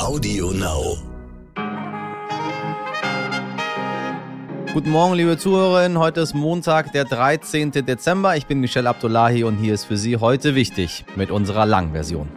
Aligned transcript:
Audio 0.00 0.50
Now. 0.52 0.96
Guten 4.72 4.90
Morgen, 4.90 5.14
liebe 5.14 5.36
Zuhörerinnen. 5.36 5.98
Heute 5.98 6.22
ist 6.22 6.34
Montag, 6.34 6.92
der 6.92 7.04
13. 7.04 7.70
Dezember. 7.70 8.34
Ich 8.34 8.46
bin 8.46 8.60
Michelle 8.60 8.88
Abdullahi 8.88 9.44
und 9.44 9.58
hier 9.58 9.74
ist 9.74 9.84
für 9.84 9.98
Sie 9.98 10.16
heute 10.16 10.54
wichtig 10.54 11.04
mit 11.16 11.30
unserer 11.30 11.66
Langversion. 11.66 12.28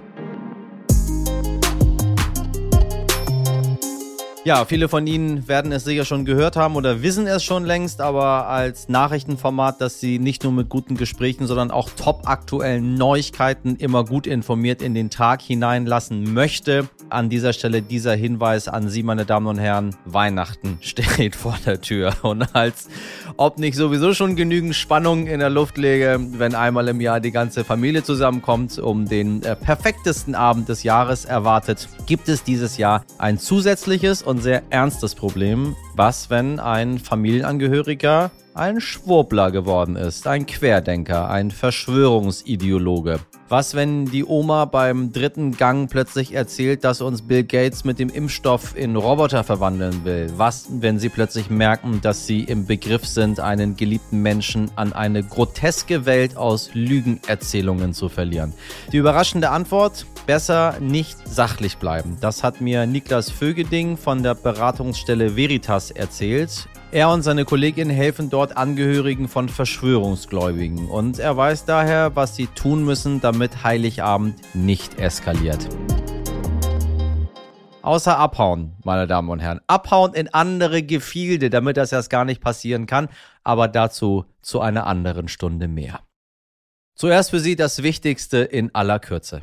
Ja, 4.46 4.66
viele 4.66 4.90
von 4.90 5.08
Ihnen 5.08 5.48
werden 5.48 5.72
es 5.72 5.86
sicher 5.86 6.04
schon 6.04 6.26
gehört 6.26 6.58
haben 6.58 6.76
oder 6.76 7.02
wissen 7.02 7.28
es 7.28 7.46
schon 7.46 7.64
längst, 7.64 8.02
aber 8.02 8.50
als 8.50 8.90
Nachrichtenformat, 8.90 9.80
das 9.80 10.02
Sie 10.02 10.20
nicht 10.20 10.44
nur 10.44 10.52
mit 10.52 10.68
guten 10.68 10.98
Gesprächen, 10.98 11.48
sondern 11.48 11.72
auch 11.72 11.90
top 11.90 12.28
aktuellen 12.28 12.96
Neuigkeiten 12.96 13.78
immer 13.78 14.04
gut 14.04 14.28
informiert 14.28 14.82
in 14.82 14.94
den 14.94 15.10
Tag 15.10 15.42
hineinlassen 15.42 16.34
möchte. 16.34 16.90
An 17.10 17.30
dieser 17.30 17.54
Stelle 17.54 17.82
dieser 17.82 18.16
Hinweis 18.16 18.68
an 18.68 18.90
Sie, 18.90 19.04
meine 19.04 19.26
Damen 19.26 19.48
und 19.48 19.58
Herren, 19.58 19.96
Weihnachten 20.06 20.78
steht 20.82 21.36
vor 21.36 21.58
der 21.66 21.82
Tür. 21.82 22.14
Und 22.22 22.56
als 22.56 22.88
ob 23.38 23.60
nicht 23.60 23.76
sowieso 23.76 24.14
schon 24.14 24.36
genügend 24.36 24.76
Spannung 24.76 25.28
in 25.28 25.40
der 25.40 25.50
Luft 25.50 25.78
läge, 25.78 26.20
wenn 26.20 26.56
einmal 26.56 26.88
im 26.88 27.02
Jahr 27.02 27.20
die 27.20 27.32
ganze 27.32 27.64
Familie 27.64 28.04
zusammenkommt, 28.04 28.80
um 28.80 29.08
den 29.08 29.44
äh, 29.44 29.56
perfektesten 29.56 30.36
Abend 30.36 30.70
des 30.70 30.84
Jahres 30.84 31.26
erwartet, 31.26 31.88
gibt 32.06 32.30
es 32.30 32.44
dieses 32.44 32.78
Jahr 32.78 33.04
ein 33.18 33.38
zusätzliches 33.38 34.24
und 34.24 34.40
sehr 34.40 34.64
ernstes 34.70 35.16
Problem. 35.16 35.76
Was, 35.96 36.30
wenn 36.30 36.60
ein 36.60 37.00
Familienangehöriger 37.00 38.32
ein 38.56 38.82
Schwurbler 38.82 39.52
geworden 39.52 39.96
ist, 39.96 40.28
ein 40.28 40.46
Querdenker, 40.46 41.30
ein 41.30 41.52
Verschwörungsideologe? 41.52 43.20
Was, 43.50 43.76
wenn 43.76 44.06
die 44.06 44.24
Oma 44.24 44.66
beim 44.66 45.12
dritten 45.12 45.58
Gang 45.58 45.90
plötzlich 45.90 46.34
erzählt, 46.34 46.84
dass 46.84 47.02
uns 47.02 47.22
Bill 47.22 47.44
Gates 47.44 47.84
mit 47.84 48.00
dem 48.00 48.10
Impfstoff 48.10 48.76
in 48.76 48.96
Roboter 48.96 49.44
verwandeln 49.44 50.06
will? 50.06 50.32
Was, 50.38 50.68
wenn 50.70 50.98
sie 50.98 51.10
plötzlich 51.10 51.50
merken, 51.50 52.00
dass 52.02 52.26
sie 52.26 52.44
im 52.44 52.66
Begriff 52.66 53.06
sind, 53.06 53.40
einen 53.42 53.76
geliebten 53.76 54.22
Menschen 54.22 54.72
an 54.76 54.94
eine 54.94 55.24
groteske 55.24 56.06
Welt 56.06 56.38
aus 56.38 56.70
Lügenerzählungen 56.74 57.94
zu 57.94 58.08
verlieren? 58.08 58.54
Die 58.92 58.98
überraschende 58.98 59.50
Antwort? 59.50 60.06
Besser 60.26 60.80
nicht 60.80 61.18
sachlich 61.28 61.78
bleiben. 61.78 62.18
Das 62.22 62.44
hat 62.44 62.62
mir 62.62 62.86
Niklas 62.86 63.30
Vögeding 63.30 63.98
von 63.98 64.24
der 64.24 64.36
Beratungsstelle 64.36 65.36
Veritas 65.36 65.92
erzählt. 65.92 66.70
Er 66.94 67.10
und 67.10 67.24
seine 67.24 67.44
Kollegin 67.44 67.90
helfen 67.90 68.30
dort 68.30 68.56
Angehörigen 68.56 69.28
von 69.28 69.50
Verschwörungsgläubigen 69.50 70.90
und 70.90 71.18
er 71.18 71.36
weiß 71.36 71.66
daher, 71.66 72.16
was 72.16 72.36
sie 72.36 72.46
tun 72.46 72.86
müssen, 72.86 73.20
damit 73.20 73.64
Heiligabend 73.64 74.36
nicht 74.54 75.00
eskaliert. 75.00 75.68
Außer 77.82 78.16
abhauen, 78.16 78.74
meine 78.84 79.08
Damen 79.08 79.30
und 79.30 79.40
Herren. 79.40 79.60
Abhauen 79.66 80.14
in 80.14 80.32
andere 80.36 80.84
Gefilde, 80.84 81.50
damit 81.50 81.78
das 81.78 81.92
erst 81.92 82.12
gar 82.12 82.26
nicht 82.26 82.42
passieren 82.42 82.86
kann, 82.86 83.10
aber 83.44 83.68
dazu 83.68 84.26
zu 84.44 84.62
einer 84.62 84.86
anderen 84.86 85.30
Stunde 85.30 85.68
mehr. 85.68 86.02
Zuerst 86.94 87.32
für 87.32 87.40
Sie 87.40 87.56
das 87.56 87.82
Wichtigste 87.82 88.38
in 88.38 88.70
aller 88.76 89.00
Kürze. 89.00 89.42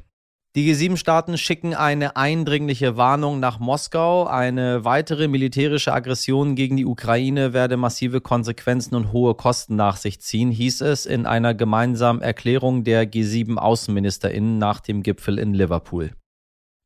Die 0.56 0.68
G7-Staaten 0.68 1.38
schicken 1.38 1.74
eine 1.74 2.16
eindringliche 2.16 2.96
Warnung 2.96 3.38
nach 3.38 3.60
Moskau. 3.60 4.26
Eine 4.26 4.84
weitere 4.84 5.28
militärische 5.28 5.92
Aggression 5.92 6.56
gegen 6.56 6.76
die 6.76 6.86
Ukraine 6.86 7.52
werde 7.52 7.76
massive 7.76 8.20
Konsequenzen 8.20 8.96
und 8.96 9.12
hohe 9.12 9.36
Kosten 9.36 9.76
nach 9.76 9.96
sich 9.96 10.20
ziehen, 10.20 10.50
hieß 10.50 10.80
es 10.80 11.06
in 11.06 11.24
einer 11.24 11.54
gemeinsamen 11.54 12.20
Erklärung 12.20 12.82
der 12.82 13.08
G7-Außenministerinnen 13.08 14.58
nach 14.58 14.80
dem 14.80 15.04
Gipfel 15.04 15.38
in 15.38 15.54
Liverpool. 15.54 16.10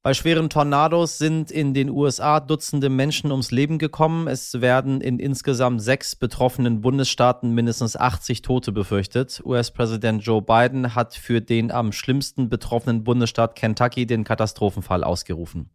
Bei 0.04 0.12
schweren 0.12 0.50
Tornados 0.50 1.16
sind 1.16 1.50
in 1.50 1.72
den 1.72 1.88
USA 1.88 2.38
Dutzende 2.38 2.90
Menschen 2.90 3.30
ums 3.30 3.50
Leben 3.50 3.78
gekommen. 3.78 4.28
Es 4.28 4.60
werden 4.60 5.00
in 5.00 5.18
insgesamt 5.18 5.80
sechs 5.80 6.14
betroffenen 6.14 6.82
Bundesstaaten 6.82 7.54
mindestens 7.54 7.96
80 7.96 8.42
Tote 8.42 8.70
befürchtet. 8.70 9.40
US-Präsident 9.46 10.22
Joe 10.22 10.42
Biden 10.42 10.94
hat 10.94 11.14
für 11.14 11.40
den 11.40 11.70
am 11.70 11.90
schlimmsten 11.90 12.50
betroffenen 12.50 13.02
Bundesstaat 13.02 13.56
Kentucky 13.56 14.04
den 14.04 14.24
Katastrophenfall 14.24 15.04
ausgerufen. 15.04 15.70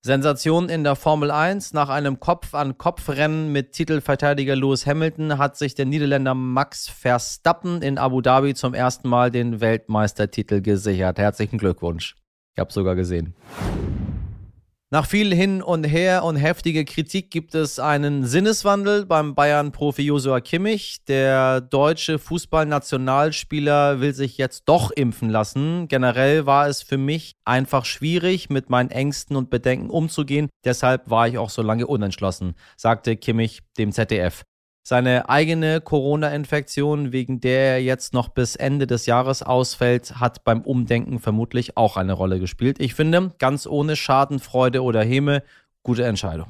Sensation 0.00 0.70
in 0.70 0.82
der 0.82 0.96
Formel 0.96 1.30
1. 1.30 1.74
Nach 1.74 1.90
einem 1.90 2.20
Kopf-an-Kopf-Rennen 2.20 3.52
mit 3.52 3.72
Titelverteidiger 3.72 4.56
Lewis 4.56 4.86
Hamilton 4.86 5.36
hat 5.36 5.58
sich 5.58 5.74
der 5.74 5.84
Niederländer 5.84 6.32
Max 6.32 6.88
Verstappen 6.88 7.82
in 7.82 7.98
Abu 7.98 8.22
Dhabi 8.22 8.54
zum 8.54 8.72
ersten 8.72 9.10
Mal 9.10 9.30
den 9.30 9.60
Weltmeistertitel 9.60 10.62
gesichert. 10.62 11.18
Herzlichen 11.18 11.58
Glückwunsch. 11.58 12.16
Ich 12.58 12.60
habe 12.60 12.72
sogar 12.72 12.96
gesehen. 12.96 13.34
Nach 14.90 15.06
viel 15.06 15.32
hin 15.32 15.62
und 15.62 15.84
her 15.84 16.24
und 16.24 16.34
heftige 16.34 16.84
Kritik 16.84 17.30
gibt 17.30 17.54
es 17.54 17.78
einen 17.78 18.24
Sinneswandel 18.24 19.06
beim 19.06 19.36
Bayern-Profi 19.36 20.02
Josua 20.02 20.40
Kimmich. 20.40 21.04
Der 21.06 21.60
deutsche 21.60 22.18
Fußballnationalspieler 22.18 24.00
will 24.00 24.12
sich 24.12 24.38
jetzt 24.38 24.64
doch 24.64 24.90
impfen 24.90 25.30
lassen. 25.30 25.86
Generell 25.86 26.46
war 26.46 26.66
es 26.66 26.82
für 26.82 26.98
mich 26.98 27.36
einfach 27.44 27.84
schwierig, 27.84 28.50
mit 28.50 28.70
meinen 28.70 28.90
Ängsten 28.90 29.36
und 29.36 29.50
Bedenken 29.50 29.88
umzugehen. 29.88 30.48
Deshalb 30.64 31.08
war 31.08 31.28
ich 31.28 31.38
auch 31.38 31.50
so 31.50 31.62
lange 31.62 31.86
unentschlossen, 31.86 32.54
sagte 32.76 33.16
Kimmich 33.16 33.60
dem 33.78 33.92
ZDF. 33.92 34.42
Seine 34.88 35.28
eigene 35.28 35.82
Corona-Infektion, 35.82 37.12
wegen 37.12 37.42
der 37.42 37.72
er 37.72 37.82
jetzt 37.82 38.14
noch 38.14 38.30
bis 38.30 38.56
Ende 38.56 38.86
des 38.86 39.04
Jahres 39.04 39.42
ausfällt, 39.42 40.18
hat 40.18 40.44
beim 40.44 40.62
Umdenken 40.62 41.18
vermutlich 41.18 41.76
auch 41.76 41.98
eine 41.98 42.14
Rolle 42.14 42.40
gespielt. 42.40 42.80
Ich 42.80 42.94
finde, 42.94 43.32
ganz 43.38 43.66
ohne 43.66 43.96
Schadenfreude 43.96 44.82
oder 44.82 45.04
Häme, 45.04 45.42
gute 45.82 46.04
Entscheidung. 46.04 46.46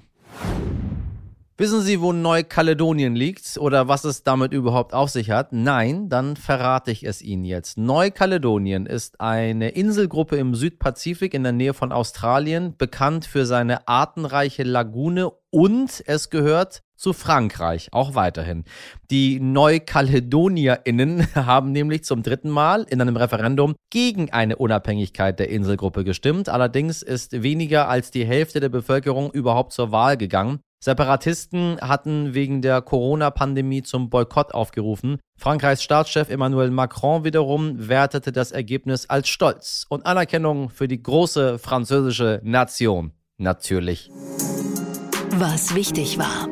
Wissen 1.57 1.81
Sie, 1.81 2.01
wo 2.01 2.13
Neukaledonien 2.13 3.17
liegt 3.17 3.59
oder 3.59 3.89
was 3.89 4.05
es 4.05 4.23
damit 4.23 4.53
überhaupt 4.53 4.95
auf 4.95 5.11
sich 5.11 5.33
hat? 5.33 5.53
Nein, 5.53 6.09
dann 6.09 6.37
verrate 6.37 6.93
ich 6.93 7.03
es 7.03 7.21
Ihnen 7.21 7.45
jetzt. 7.45 7.77
Neukaledonien 7.77 8.87
ist 8.87 9.21
eine 9.21 9.71
Inselgruppe 9.71 10.37
im 10.37 10.55
Südpazifik 10.55 11.35
in 11.35 11.43
der 11.43 11.51
Nähe 11.51 11.75
von 11.75 11.91
Australien, 11.91 12.77
bekannt 12.79 13.25
für 13.25 13.47
seine 13.47 13.89
artenreiche 13.89 14.63
Lagune 14.63 15.33
und 15.51 16.05
es 16.07 16.31
gehört 16.31 16.85
zu 16.99 17.13
Frankreich, 17.13 17.89
auch 17.93 18.15
weiterhin. 18.15 18.65
Die 19.11 19.41
NeukaledonierInnen 19.41 21.27
haben 21.35 21.73
nämlich 21.73 22.05
zum 22.05 22.23
dritten 22.23 22.51
Mal 22.51 22.85
in 22.91 23.01
einem 23.01 23.17
Referendum 23.17 23.75
gegen 23.91 24.31
eine 24.31 24.57
Unabhängigkeit 24.57 25.39
der 25.39 25.49
Inselgruppe 25.49 26.05
gestimmt. 26.05 26.49
Allerdings 26.49 27.03
ist 27.03 27.43
weniger 27.43 27.89
als 27.89 28.11
die 28.11 28.27
Hälfte 28.27 28.61
der 28.61 28.69
Bevölkerung 28.69 29.31
überhaupt 29.31 29.73
zur 29.73 29.93
Wahl 29.93 30.17
gegangen. 30.17 30.61
Separatisten 30.81 31.81
hatten 31.81 32.35
wegen 32.35 32.63
der 32.63 32.83
Corona-Pandemie 32.83 33.83
zum 33.83 34.11
Boykott 34.11 34.55
aufgerufen. 34.55 35.19
Frankreichs 35.37 35.83
Staatschef 35.83 36.31
Emmanuel 36.31 36.71
Macron 36.71 37.25
wiederum 37.25 37.89
wertete 37.89 38.31
das 38.31 38.53
Ergebnis 38.53 39.09
als 39.11 39.29
Stolz 39.29 39.87
und 39.89 40.07
Anerkennung 40.07 40.71
für 40.71 40.87
die 40.87 41.03
große 41.03 41.59
französische 41.59 42.41
Nation. 42.45 43.13
Natürlich. 43.39 44.11
Was 45.33 45.75
wichtig 45.75 46.19
war. 46.19 46.49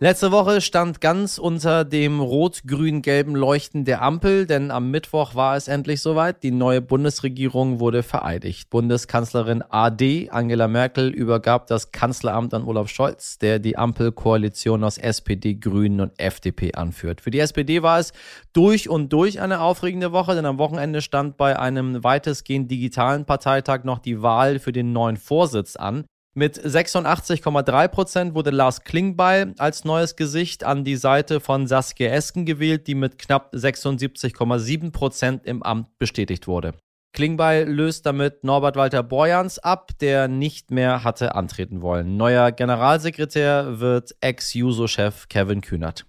Letzte 0.00 0.30
Woche 0.30 0.60
stand 0.60 1.00
ganz 1.00 1.38
unter 1.38 1.84
dem 1.84 2.20
rot-grün-gelben 2.20 3.34
Leuchten 3.34 3.84
der 3.84 4.00
Ampel, 4.00 4.46
denn 4.46 4.70
am 4.70 4.92
Mittwoch 4.92 5.34
war 5.34 5.56
es 5.56 5.66
endlich 5.66 6.02
soweit. 6.02 6.44
Die 6.44 6.52
neue 6.52 6.80
Bundesregierung 6.80 7.80
wurde 7.80 8.04
vereidigt. 8.04 8.70
Bundeskanzlerin 8.70 9.64
AD 9.68 10.30
Angela 10.30 10.68
Merkel 10.68 11.08
übergab 11.08 11.66
das 11.66 11.90
Kanzleramt 11.90 12.54
an 12.54 12.62
Olaf 12.62 12.88
Scholz, 12.88 13.38
der 13.38 13.58
die 13.58 13.76
Ampelkoalition 13.76 14.84
aus 14.84 14.98
SPD, 14.98 15.54
Grünen 15.54 16.00
und 16.00 16.12
FDP 16.16 16.74
anführt. 16.74 17.20
Für 17.20 17.32
die 17.32 17.40
SPD 17.40 17.82
war 17.82 17.98
es 17.98 18.12
durch 18.52 18.88
und 18.88 19.12
durch 19.12 19.40
eine 19.40 19.60
aufregende 19.60 20.12
Woche, 20.12 20.36
denn 20.36 20.46
am 20.46 20.58
Wochenende 20.58 21.02
stand 21.02 21.36
bei 21.36 21.58
einem 21.58 22.04
weitestgehend 22.04 22.70
digitalen 22.70 23.24
Parteitag 23.24 23.82
noch 23.82 23.98
die 23.98 24.22
Wahl 24.22 24.60
für 24.60 24.70
den 24.70 24.92
neuen 24.92 25.16
Vorsitz 25.16 25.74
an. 25.74 26.04
Mit 26.38 26.56
86,3 26.56 27.88
Prozent 27.88 28.34
wurde 28.36 28.50
Lars 28.50 28.84
Klingbeil 28.84 29.54
als 29.58 29.84
neues 29.84 30.14
Gesicht 30.14 30.62
an 30.62 30.84
die 30.84 30.94
Seite 30.94 31.40
von 31.40 31.66
Saskia 31.66 32.10
Esken 32.10 32.46
gewählt, 32.46 32.86
die 32.86 32.94
mit 32.94 33.18
knapp 33.18 33.52
76,7 33.52 34.92
Prozent 34.92 35.44
im 35.44 35.64
Amt 35.64 35.98
bestätigt 35.98 36.46
wurde. 36.46 36.74
Klingbeil 37.12 37.68
löst 37.68 38.06
damit 38.06 38.44
Norbert 38.44 38.76
Walter 38.76 39.02
Borjans 39.02 39.58
ab, 39.58 39.90
der 40.00 40.28
nicht 40.28 40.70
mehr 40.70 41.02
hatte 41.02 41.34
antreten 41.34 41.82
wollen. 41.82 42.16
Neuer 42.16 42.52
Generalsekretär 42.52 43.80
wird 43.80 44.14
Ex-Juso-Chef 44.20 45.28
Kevin 45.28 45.60
Kühnert. 45.60 46.06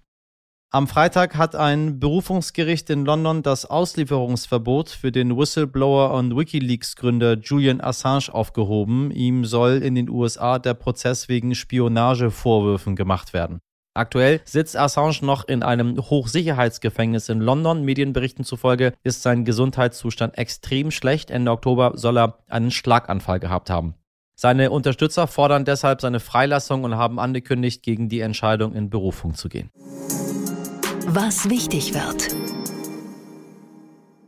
Am 0.72 0.86
Freitag 0.86 1.36
hat 1.36 1.56
ein 1.56 1.98
Berufungsgericht 1.98 2.90
in 2.90 3.04
London 3.04 3.42
das 3.42 3.64
Auslieferungsverbot 3.64 4.90
für 4.90 5.10
den 5.10 5.36
Whistleblower 5.36 6.14
und 6.14 6.36
Wikileaks-Gründer 6.36 7.38
Julian 7.38 7.80
Assange 7.80 8.32
aufgehoben. 8.32 9.10
Ihm 9.10 9.44
soll 9.44 9.82
in 9.82 9.96
den 9.96 10.08
USA 10.08 10.60
der 10.60 10.74
Prozess 10.74 11.28
wegen 11.28 11.56
Spionagevorwürfen 11.56 12.94
gemacht 12.94 13.32
werden. 13.32 13.58
Aktuell 13.94 14.42
sitzt 14.44 14.76
Assange 14.76 15.18
noch 15.22 15.48
in 15.48 15.64
einem 15.64 15.96
Hochsicherheitsgefängnis 15.96 17.28
in 17.30 17.40
London. 17.40 17.84
Medienberichten 17.84 18.44
zufolge 18.44 18.92
ist 19.02 19.22
sein 19.22 19.44
Gesundheitszustand 19.44 20.38
extrem 20.38 20.92
schlecht. 20.92 21.32
Ende 21.32 21.50
Oktober 21.50 21.94
soll 21.96 22.16
er 22.16 22.38
einen 22.48 22.70
Schlaganfall 22.70 23.40
gehabt 23.40 23.70
haben. 23.70 23.96
Seine 24.36 24.70
Unterstützer 24.70 25.26
fordern 25.26 25.64
deshalb 25.64 26.00
seine 26.00 26.20
Freilassung 26.20 26.84
und 26.84 26.94
haben 26.94 27.18
angekündigt, 27.18 27.82
gegen 27.82 28.08
die 28.08 28.20
Entscheidung 28.20 28.72
in 28.72 28.88
Berufung 28.88 29.34
zu 29.34 29.48
gehen. 29.48 29.70
Was 31.12 31.50
wichtig 31.50 31.92
wird. 31.92 32.28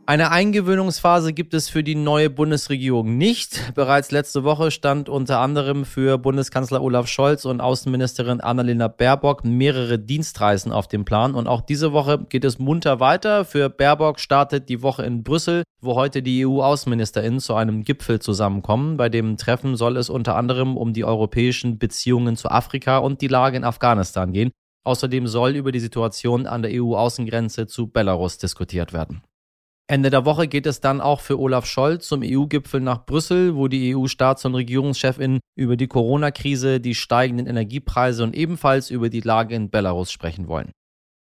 Eine 0.05 0.31
Eingewöhnungsphase 0.31 1.31
gibt 1.31 1.53
es 1.53 1.69
für 1.69 1.81
die 1.81 1.95
neue 1.95 2.29
Bundesregierung 2.29 3.17
nicht. 3.17 3.71
Bereits 3.73 4.11
letzte 4.11 4.43
Woche 4.43 4.69
stand 4.69 5.07
unter 5.07 5.39
anderem 5.39 5.85
für 5.85 6.17
Bundeskanzler 6.17 6.81
Olaf 6.81 7.07
Scholz 7.07 7.45
und 7.45 7.61
Außenministerin 7.61 8.41
Annalena 8.41 8.89
Baerbock 8.89 9.45
mehrere 9.45 9.97
Dienstreisen 9.97 10.73
auf 10.73 10.89
dem 10.89 11.05
Plan. 11.05 11.35
Und 11.35 11.47
auch 11.47 11.61
diese 11.61 11.93
Woche 11.93 12.25
geht 12.27 12.43
es 12.43 12.59
munter 12.59 12.99
weiter. 12.99 13.45
Für 13.45 13.69
Baerbock 13.69 14.19
startet 14.19 14.67
die 14.67 14.81
Woche 14.81 15.05
in 15.05 15.23
Brüssel, 15.23 15.63
wo 15.79 15.95
heute 15.95 16.21
die 16.21 16.45
EU-Außenministerinnen 16.45 17.39
zu 17.39 17.55
einem 17.55 17.85
Gipfel 17.85 18.19
zusammenkommen. 18.19 18.97
Bei 18.97 19.07
dem 19.07 19.37
Treffen 19.37 19.77
soll 19.77 19.95
es 19.95 20.09
unter 20.09 20.35
anderem 20.35 20.75
um 20.75 20.91
die 20.91 21.05
europäischen 21.05 21.79
Beziehungen 21.79 22.35
zu 22.35 22.51
Afrika 22.51 22.97
und 22.97 23.21
die 23.21 23.29
Lage 23.29 23.55
in 23.55 23.63
Afghanistan 23.63 24.33
gehen. 24.33 24.51
Außerdem 24.83 25.27
soll 25.27 25.55
über 25.55 25.71
die 25.71 25.79
Situation 25.79 26.45
an 26.45 26.61
der 26.61 26.71
EU-Außengrenze 26.73 27.67
zu 27.67 27.87
Belarus 27.87 28.37
diskutiert 28.37 28.93
werden. 28.93 29.23
Ende 29.87 30.09
der 30.09 30.25
Woche 30.25 30.47
geht 30.47 30.65
es 30.65 30.79
dann 30.79 31.01
auch 31.01 31.19
für 31.19 31.39
Olaf 31.39 31.65
Scholz 31.65 32.07
zum 32.07 32.21
EU-Gipfel 32.23 32.79
nach 32.79 33.05
Brüssel, 33.05 33.55
wo 33.55 33.67
die 33.67 33.93
EU-Staats- 33.93 34.45
und 34.45 34.55
Regierungschefinnen 34.55 35.39
über 35.55 35.75
die 35.75 35.87
Corona-Krise, 35.87 36.79
die 36.79 36.95
steigenden 36.95 37.47
Energiepreise 37.47 38.23
und 38.23 38.33
ebenfalls 38.33 38.89
über 38.89 39.09
die 39.09 39.19
Lage 39.19 39.55
in 39.55 39.69
Belarus 39.69 40.11
sprechen 40.11 40.47
wollen. 40.47 40.71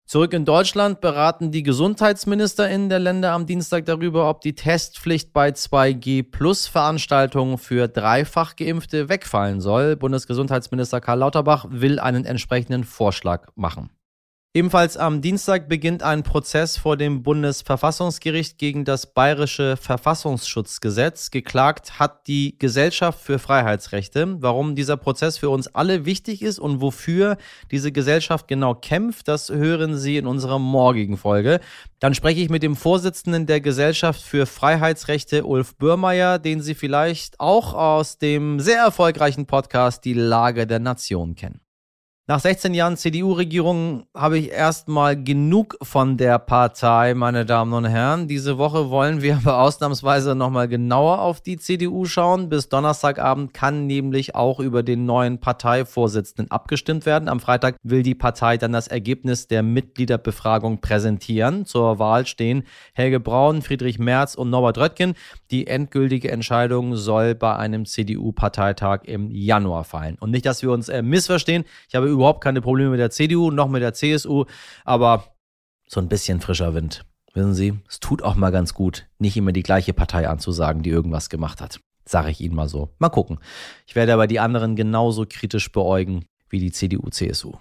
Zurück 0.10 0.34
in 0.34 0.44
Deutschland 0.44 1.02
beraten 1.02 1.52
die 1.52 1.62
GesundheitsministerInnen 1.62 2.90
der 2.90 2.98
Länder 2.98 3.34
am 3.34 3.46
Dienstag 3.46 3.86
darüber, 3.86 4.28
ob 4.28 4.42
die 4.42 4.56
Testpflicht 4.56 5.34
bei 5.34 5.50
2G-Plus-Veranstaltungen 5.50 7.60
für 7.60 7.88
dreifach 7.88 8.56
Geimpfte 8.56 9.08
wegfallen 9.08 9.62
soll. 9.62 9.96
Bundesgesundheitsminister 9.96 11.00
Karl 11.00 11.20
Lauterbach 11.20 11.68
will 11.70 12.00
einen 12.00 12.26
entsprechenden 12.26 12.86
Vorschlag 12.86 13.50
machen. 13.54 13.92
Ebenfalls 14.52 14.98
am 14.98 15.22
Dienstag 15.22 15.70
beginnt 15.70 16.02
ein 16.02 16.24
Prozess 16.24 16.76
vor 16.76 16.98
dem 16.98 17.22
Bundesverfassungsgericht 17.22 18.58
gegen 18.58 18.84
das 18.84 19.14
bayerische 19.14 19.78
Verfassungsschutzgesetz. 19.78 21.30
Geklagt 21.30 22.00
hat 22.00 22.26
die 22.26 22.58
Gesellschaft 22.58 23.22
für 23.22 23.38
Freiheitsrechte. 23.38 24.38
Warum 24.42 24.74
dieser 24.74 24.98
Prozess 24.98 25.38
für 25.38 25.52
uns 25.52 25.68
alle 25.76 26.06
wichtig 26.06 26.42
ist 26.42 26.58
und 26.58 26.82
wofür 26.82 27.38
diese 27.70 27.92
Gesellschaft 27.92 28.48
genau 28.48 28.74
kämpft, 28.74 29.28
das 29.28 29.50
hören 29.50 29.96
Sie 29.96 30.18
in 30.18 30.26
unserer 30.26 30.58
morgigen 30.58 31.18
Folge. 31.18 31.60
Dann 32.00 32.16
spreche 32.16 32.42
ich 32.42 32.50
mit 32.50 32.64
dem 32.64 32.76
Vorsitzenden 32.76 33.46
der 33.46 33.62
Gesellschaft 33.62 34.20
für 34.20 34.48
Freiheitsrechte, 34.48 35.46
Ulf 35.46 35.76
Bürmeier, 35.76 36.40
den 36.40 36.64
Sie 36.64 36.74
vielleicht 36.74 37.40
auch 37.40 37.76
aus 37.76 38.18
dem 38.18 38.60
sehr 38.60 38.82
erfolgreichen 38.82 39.46
Podcast 39.46 40.04
Die 40.06 40.14
Lage 40.14 40.66
der 40.66 40.80
Nation 40.80 41.36
kennen. 41.36 41.62
Nach 42.30 42.40
16 42.40 42.76
Jahren 42.76 42.96
CDU-Regierung 42.96 44.04
habe 44.16 44.38
ich 44.38 44.52
erstmal 44.52 45.20
genug 45.20 45.78
von 45.82 46.16
der 46.16 46.38
Partei, 46.38 47.16
meine 47.16 47.44
Damen 47.44 47.74
und 47.74 47.86
Herren. 47.86 48.28
Diese 48.28 48.60
Woche 48.60 48.92
wollen 48.92 49.24
wir 49.24 49.38
aber 49.38 49.58
ausnahmsweise 49.58 50.36
nochmal 50.36 50.68
genauer 50.68 51.22
auf 51.22 51.42
die 51.42 51.58
CDU 51.58 52.06
schauen. 52.06 52.48
Bis 52.48 52.70
Donnerstagabend 52.70 53.56
kann 53.56 53.88
nämlich 53.88 54.36
auch 54.36 54.60
über 54.60 54.84
den 54.84 55.08
neuen 55.08 55.40
Parteivorsitzenden 55.40 56.52
abgestimmt 56.52 57.08
werden. 57.08 57.30
Am 57.30 57.40
Freitag 57.40 57.78
will 57.82 58.04
die 58.04 58.14
Partei 58.14 58.58
dann 58.58 58.74
das 58.74 58.88
Ergebnis 58.88 59.48
der 59.48 59.64
Mitgliederbefragung 59.64 60.82
präsentieren. 60.82 61.66
Zur 61.66 61.98
Wahl 61.98 62.28
stehen 62.28 62.62
Helge 62.94 63.20
Braun, 63.20 63.64
Friedrich 63.64 63.98
Merz 63.98 64.36
und 64.36 64.52
Norbert 64.52 64.78
Röttgen. 64.78 65.16
Die 65.50 65.66
endgültige 65.66 66.30
Entscheidung 66.30 66.96
soll 66.96 67.34
bei 67.34 67.56
einem 67.56 67.88
CDU-Parteitag 67.88 69.06
im 69.06 69.32
Januar 69.32 69.84
fallen. 69.84 70.16
Und 70.20 70.30
nicht, 70.30 70.46
dass 70.46 70.62
wir 70.62 70.70
uns 70.70 70.90
äh, 70.90 71.02
missverstehen. 71.02 71.64
Ich 71.88 71.96
habe 71.96 72.19
überhaupt 72.20 72.44
keine 72.44 72.62
Probleme 72.62 72.92
mit 72.92 73.00
der 73.00 73.10
CDU, 73.10 73.50
noch 73.52 73.70
mit 73.70 73.82
der 73.82 73.94
CSU, 73.94 74.46
aber 74.86 75.36
so 75.88 76.00
ein 76.00 76.10
bisschen 76.10 76.42
frischer 76.42 76.74
Wind. 76.74 77.06
Wissen 77.34 77.54
Sie, 77.54 77.80
es 77.88 78.00
tut 78.00 78.22
auch 78.22 78.36
mal 78.36 78.52
ganz 78.52 78.74
gut, 78.74 79.08
nicht 79.18 79.38
immer 79.38 79.52
die 79.52 79.64
gleiche 79.64 79.94
Partei 79.94 80.28
anzusagen, 80.28 80.84
die 80.84 80.90
irgendwas 80.90 81.30
gemacht 81.30 81.62
hat. 81.62 81.80
Sage 82.06 82.32
ich 82.32 82.42
Ihnen 82.42 82.56
mal 82.56 82.68
so. 82.68 82.90
Mal 82.98 83.10
gucken. 83.10 83.40
Ich 83.86 83.96
werde 83.96 84.14
aber 84.14 84.28
die 84.28 84.40
anderen 84.40 84.76
genauso 84.76 85.26
kritisch 85.30 85.72
beäugen 85.72 86.26
wie 86.50 86.60
die 86.60 86.72
CDU, 86.72 87.10
CSU. 87.10 87.54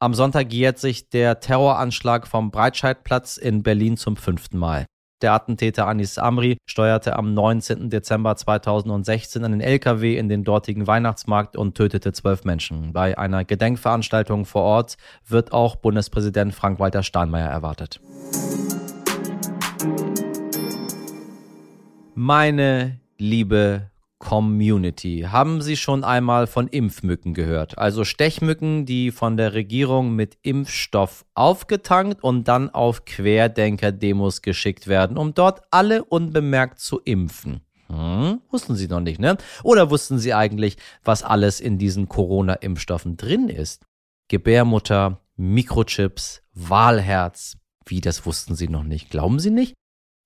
Am 0.00 0.14
Sonntag 0.14 0.52
jährt 0.52 0.78
sich 0.78 1.08
der 1.08 1.40
Terroranschlag 1.40 2.28
vom 2.28 2.50
Breitscheidplatz 2.50 3.36
in 3.36 3.62
Berlin 3.62 3.96
zum 3.96 4.16
fünften 4.16 4.58
Mal. 4.58 4.86
Der 5.20 5.32
Attentäter 5.32 5.88
Anis 5.88 6.16
Amri 6.16 6.58
steuerte 6.64 7.16
am 7.16 7.34
19. 7.34 7.90
Dezember 7.90 8.36
2016 8.36 9.44
einen 9.44 9.60
LKW 9.60 10.16
in 10.16 10.28
den 10.28 10.44
dortigen 10.44 10.86
Weihnachtsmarkt 10.86 11.56
und 11.56 11.76
tötete 11.76 12.12
zwölf 12.12 12.44
Menschen. 12.44 12.92
Bei 12.92 13.18
einer 13.18 13.44
Gedenkveranstaltung 13.44 14.44
vor 14.44 14.62
Ort 14.62 14.96
wird 15.26 15.52
auch 15.52 15.74
Bundespräsident 15.74 16.54
Frank-Walter 16.54 17.02
Steinmeier 17.02 17.48
erwartet. 17.48 18.00
Meine 22.14 23.00
liebe 23.18 23.90
Community. 24.18 25.26
Haben 25.30 25.62
Sie 25.62 25.76
schon 25.76 26.04
einmal 26.04 26.46
von 26.46 26.68
Impfmücken 26.68 27.34
gehört? 27.34 27.78
Also 27.78 28.04
Stechmücken, 28.04 28.84
die 28.84 29.10
von 29.10 29.36
der 29.36 29.54
Regierung 29.54 30.14
mit 30.14 30.38
Impfstoff 30.42 31.24
aufgetankt 31.34 32.22
und 32.22 32.48
dann 32.48 32.70
auf 32.70 33.04
Querdenker-Demos 33.04 34.42
geschickt 34.42 34.88
werden, 34.88 35.16
um 35.16 35.34
dort 35.34 35.62
alle 35.70 36.04
unbemerkt 36.04 36.80
zu 36.80 37.00
impfen. 37.00 37.60
Hm, 37.88 38.40
wussten 38.50 38.76
Sie 38.76 38.88
noch 38.88 39.00
nicht, 39.00 39.18
ne? 39.18 39.38
Oder 39.62 39.90
wussten 39.90 40.18
Sie 40.18 40.34
eigentlich, 40.34 40.76
was 41.04 41.22
alles 41.22 41.60
in 41.60 41.78
diesen 41.78 42.08
Corona-Impfstoffen 42.08 43.16
drin 43.16 43.48
ist? 43.48 43.86
Gebärmutter, 44.28 45.22
Mikrochips, 45.36 46.42
Wahlherz. 46.52 47.56
Wie, 47.86 48.00
das 48.00 48.26
wussten 48.26 48.54
Sie 48.54 48.68
noch 48.68 48.82
nicht? 48.82 49.08
Glauben 49.10 49.38
Sie 49.38 49.50
nicht? 49.50 49.74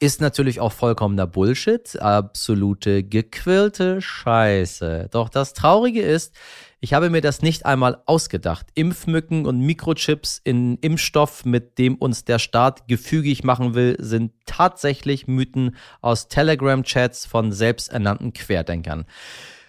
Ist 0.02 0.20
natürlich 0.20 0.58
auch 0.58 0.72
vollkommener 0.72 1.28
Bullshit, 1.28 1.96
absolute 2.02 3.04
gequillte 3.04 4.02
Scheiße. 4.02 5.06
Doch 5.12 5.28
das 5.28 5.54
Traurige 5.54 6.02
ist, 6.02 6.34
ich 6.80 6.92
habe 6.92 7.08
mir 7.08 7.20
das 7.20 7.40
nicht 7.40 7.66
einmal 7.66 8.02
ausgedacht. 8.06 8.66
Impfmücken 8.74 9.46
und 9.46 9.60
Mikrochips 9.60 10.40
in 10.42 10.76
Impfstoff, 10.78 11.44
mit 11.44 11.78
dem 11.78 11.94
uns 11.94 12.24
der 12.24 12.40
Staat 12.40 12.88
gefügig 12.88 13.44
machen 13.44 13.76
will, 13.76 13.94
sind 14.00 14.32
tatsächlich 14.44 15.28
Mythen 15.28 15.76
aus 16.00 16.26
Telegram-Chats 16.26 17.24
von 17.24 17.52
selbsternannten 17.52 18.32
Querdenkern. 18.32 19.04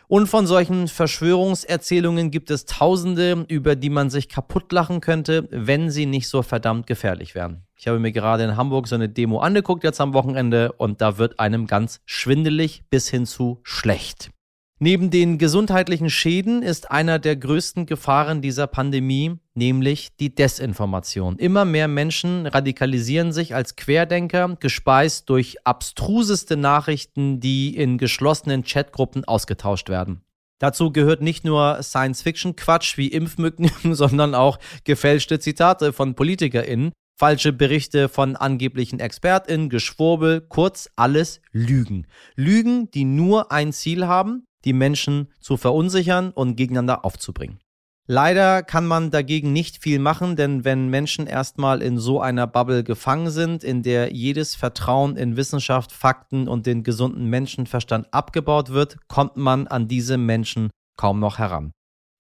Und 0.08 0.28
von 0.28 0.46
solchen 0.46 0.88
Verschwörungserzählungen 0.88 2.30
gibt 2.32 2.52
es 2.52 2.66
Tausende, 2.66 3.46
über 3.48 3.76
die 3.76 3.90
man 3.90 4.10
sich 4.10 4.30
kaputtlachen 4.30 5.02
könnte, 5.02 5.48
wenn 5.52 5.90
sie 5.90 6.06
nicht 6.06 6.28
so 6.28 6.42
verdammt 6.42 6.88
gefährlich 6.88 7.36
wären. 7.36 7.64
Ich 7.76 7.88
habe 7.88 8.00
mir 8.00 8.12
gerade 8.12 8.44
in 8.44 8.58
Hamburg 8.58 8.88
so 8.88 8.96
eine 8.96 9.10
Demo 9.10 9.40
angeguckt 9.40 9.84
jetzt 9.84 10.02
am 10.02 10.14
Wochenende 10.14 10.72
und 10.74 11.02
da 11.02 11.18
wird 11.18 11.40
einem 11.40 11.68
ganz 11.68 12.02
schwindelig 12.06 12.84
bis 12.90 13.10
hin 13.10 13.26
zu 13.26 13.60
schlecht. 13.64 14.33
Neben 14.84 15.12
den 15.12 15.38
gesundheitlichen 15.38 16.10
Schäden 16.10 16.62
ist 16.62 16.92
einer 16.92 17.18
der 17.18 17.38
größten 17.38 17.86
Gefahren 17.86 18.42
dieser 18.42 18.68
Pandemie 18.68 19.38
nämlich 19.54 20.10
die 20.18 20.36
Desinformation. 20.36 21.38
Immer 21.38 21.64
mehr 21.64 21.88
Menschen 21.88 22.48
radikalisieren 22.48 23.32
sich 23.32 23.56
als 23.56 23.78
Querdenker, 23.78 24.58
gespeist 24.60 25.30
durch 25.30 25.66
abstruseste 25.66 26.58
Nachrichten, 26.58 27.40
die 27.40 27.78
in 27.78 27.98
geschlossenen 27.98 28.66
Chatgruppen 28.66 29.24
ausgetauscht 29.24 29.88
werden. 29.88 30.22
Dazu 30.60 30.92
gehört 30.92 31.22
nicht 31.22 31.46
nur 31.46 31.82
Science-Fiction-Quatsch 31.82 32.98
wie 32.98 33.08
Impfmücken, 33.08 33.72
sondern 33.96 34.36
auch 34.36 34.60
gefälschte 34.84 35.40
Zitate 35.40 35.94
von 35.94 36.14
PolitikerInnen, 36.14 36.92
falsche 37.18 37.54
Berichte 37.54 38.10
von 38.10 38.36
angeblichen 38.36 39.00
ExpertInnen, 39.00 39.70
Geschwurbel, 39.70 40.42
kurz 40.42 40.90
alles 40.98 41.40
Lügen. 41.54 42.06
Lügen, 42.36 42.92
die 42.92 43.06
nur 43.06 43.50
ein 43.54 43.72
Ziel 43.72 44.08
haben, 44.08 44.46
die 44.66 44.74
Menschen 44.74 45.32
zu 45.40 45.58
verunsichern 45.58 46.32
und 46.32 46.56
gegeneinander 46.56 47.06
aufzubringen. 47.06 47.60
Leider 48.06 48.64
kann 48.64 48.86
man 48.86 49.12
dagegen 49.12 49.54
nicht 49.54 49.82
viel 49.82 49.98
machen, 49.98 50.36
denn 50.36 50.66
wenn 50.66 50.90
Menschen 50.90 51.26
erstmal 51.26 51.82
in 51.82 51.98
so 51.98 52.20
einer 52.20 52.48
Bubble 52.48 52.84
gefangen 52.84 53.30
sind, 53.30 53.64
in 53.64 53.82
der 53.82 54.14
jedes 54.14 54.56
Vertrauen 54.56 55.16
in 55.16 55.38
Wissenschaft, 55.38 55.94
Fakten 55.94 56.50
und 56.50 56.66
den 56.66 56.84
gesunden 56.84 57.28
Menschenverstand 57.30 58.14
abgebaut 58.14 58.72
wird, 58.72 58.98
kommt 59.08 59.38
man 59.38 59.68
an 59.68 59.88
diese 59.88 60.18
Menschen 60.18 60.70
kaum 60.98 61.22
noch 61.22 61.40
heran. 61.40 61.72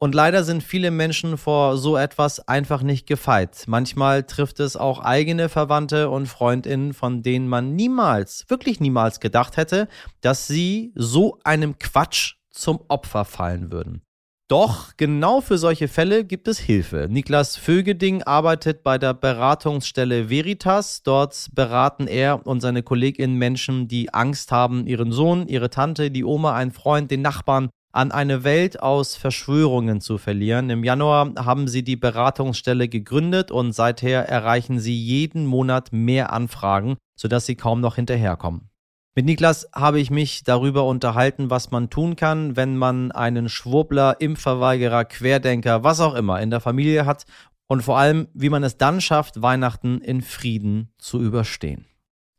Und 0.03 0.13
leider 0.13 0.43
sind 0.43 0.63
viele 0.63 0.91
Menschen 0.91 1.38
vor 1.38 1.77
so 1.77 1.95
etwas 1.95 2.45
einfach 2.45 2.83
nicht 2.83 3.07
gefeit. 3.07 3.63
Manchmal 3.67 4.24
trifft 4.24 4.60
es 4.60 4.75
auch 4.75 5.00
eigene 5.00 5.48
Verwandte 5.48 6.10
und 6.10 6.25
Freundinnen, 6.25 6.93
von 6.93 7.24
denen 7.24 7.48
man 7.48 7.77
niemals, 7.77 8.43
wirklich 8.50 8.81
niemals 8.81 9.22
gedacht 9.22 9.55
hätte, 9.55 9.88
dass 10.19 10.45
sie 10.45 10.91
so 10.93 11.39
einem 11.45 11.79
Quatsch 11.79 12.33
zum 12.50 12.81
Opfer 12.89 13.24
fallen 13.24 13.72
würden. 13.72 14.01
Doch 14.50 14.98
genau 14.98 15.39
für 15.39 15.57
solche 15.57 15.88
Fälle 15.88 16.25
gibt 16.25 16.50
es 16.50 16.60
Hilfe. 16.60 17.07
Niklas 17.10 17.55
Vögeding 17.55 18.24
arbeitet 18.24 18.83
bei 18.83 18.98
der 18.98 19.13
Beratungsstelle 19.13 20.29
Veritas. 20.29 21.03
Dort 21.03 21.48
beraten 21.53 22.07
er 22.07 22.45
und 22.45 22.60
seine 22.60 22.83
KollegInnen 22.83 23.38
Menschen, 23.38 23.88
die 23.88 24.13
Angst 24.13 24.51
haben, 24.51 24.86
ihren 24.86 25.13
Sohn, 25.13 25.48
ihre 25.48 25.69
Tante, 25.69 26.12
die 26.12 26.25
Oma, 26.25 26.55
einen 26.55 26.72
Freund, 26.72 27.10
den 27.10 27.22
Nachbarn 27.22 27.69
an 27.93 28.12
eine 28.12 28.43
Welt 28.43 28.81
aus 28.81 29.15
Verschwörungen 29.15 30.01
zu 30.01 30.17
verlieren. 30.17 30.69
Im 30.69 30.83
Januar 30.83 31.33
haben 31.38 31.67
sie 31.67 31.83
die 31.83 31.95
Beratungsstelle 31.95 32.89
gegründet 32.89 33.51
und 33.51 33.71
seither 33.71 34.27
erreichen 34.27 34.79
sie 34.79 35.00
jeden 35.00 35.45
Monat 35.45 35.93
mehr 35.93 36.33
Anfragen, 36.33 36.97
sodass 37.15 37.45
sie 37.45 37.55
kaum 37.55 37.79
noch 37.79 37.95
hinterherkommen. 37.95 38.69
Mit 39.15 39.25
Niklas 39.25 39.69
habe 39.75 40.00
ich 40.00 40.09
mich 40.09 40.43
darüber 40.43 40.85
unterhalten, 40.85 41.51
was 41.51 41.69
man 41.69 41.91
tun 41.91 42.15
kann, 42.15 42.55
wenn 42.55 42.75
man 42.75 43.12
einen 43.12 43.47
Schwurbler, 43.47 44.19
Impfverweigerer, 44.19 45.05
Querdenker, 45.05 45.83
was 45.83 46.00
auch 46.00 46.15
immer 46.15 46.41
in 46.41 46.50
der 46.50 46.62
Familie 46.62 47.05
hat 47.05 47.25
und 47.67 47.83
vor 47.83 48.00
allem, 48.00 48.27
wie 48.33 48.50
man 48.50 48.63
es 48.63 48.77
dann 48.77 49.01
schafft, 49.01 49.43
Weihnachten 49.43 50.01
in 50.01 50.23
Frieden 50.23 50.91
zu 50.97 51.21
überstehen. 51.21 51.85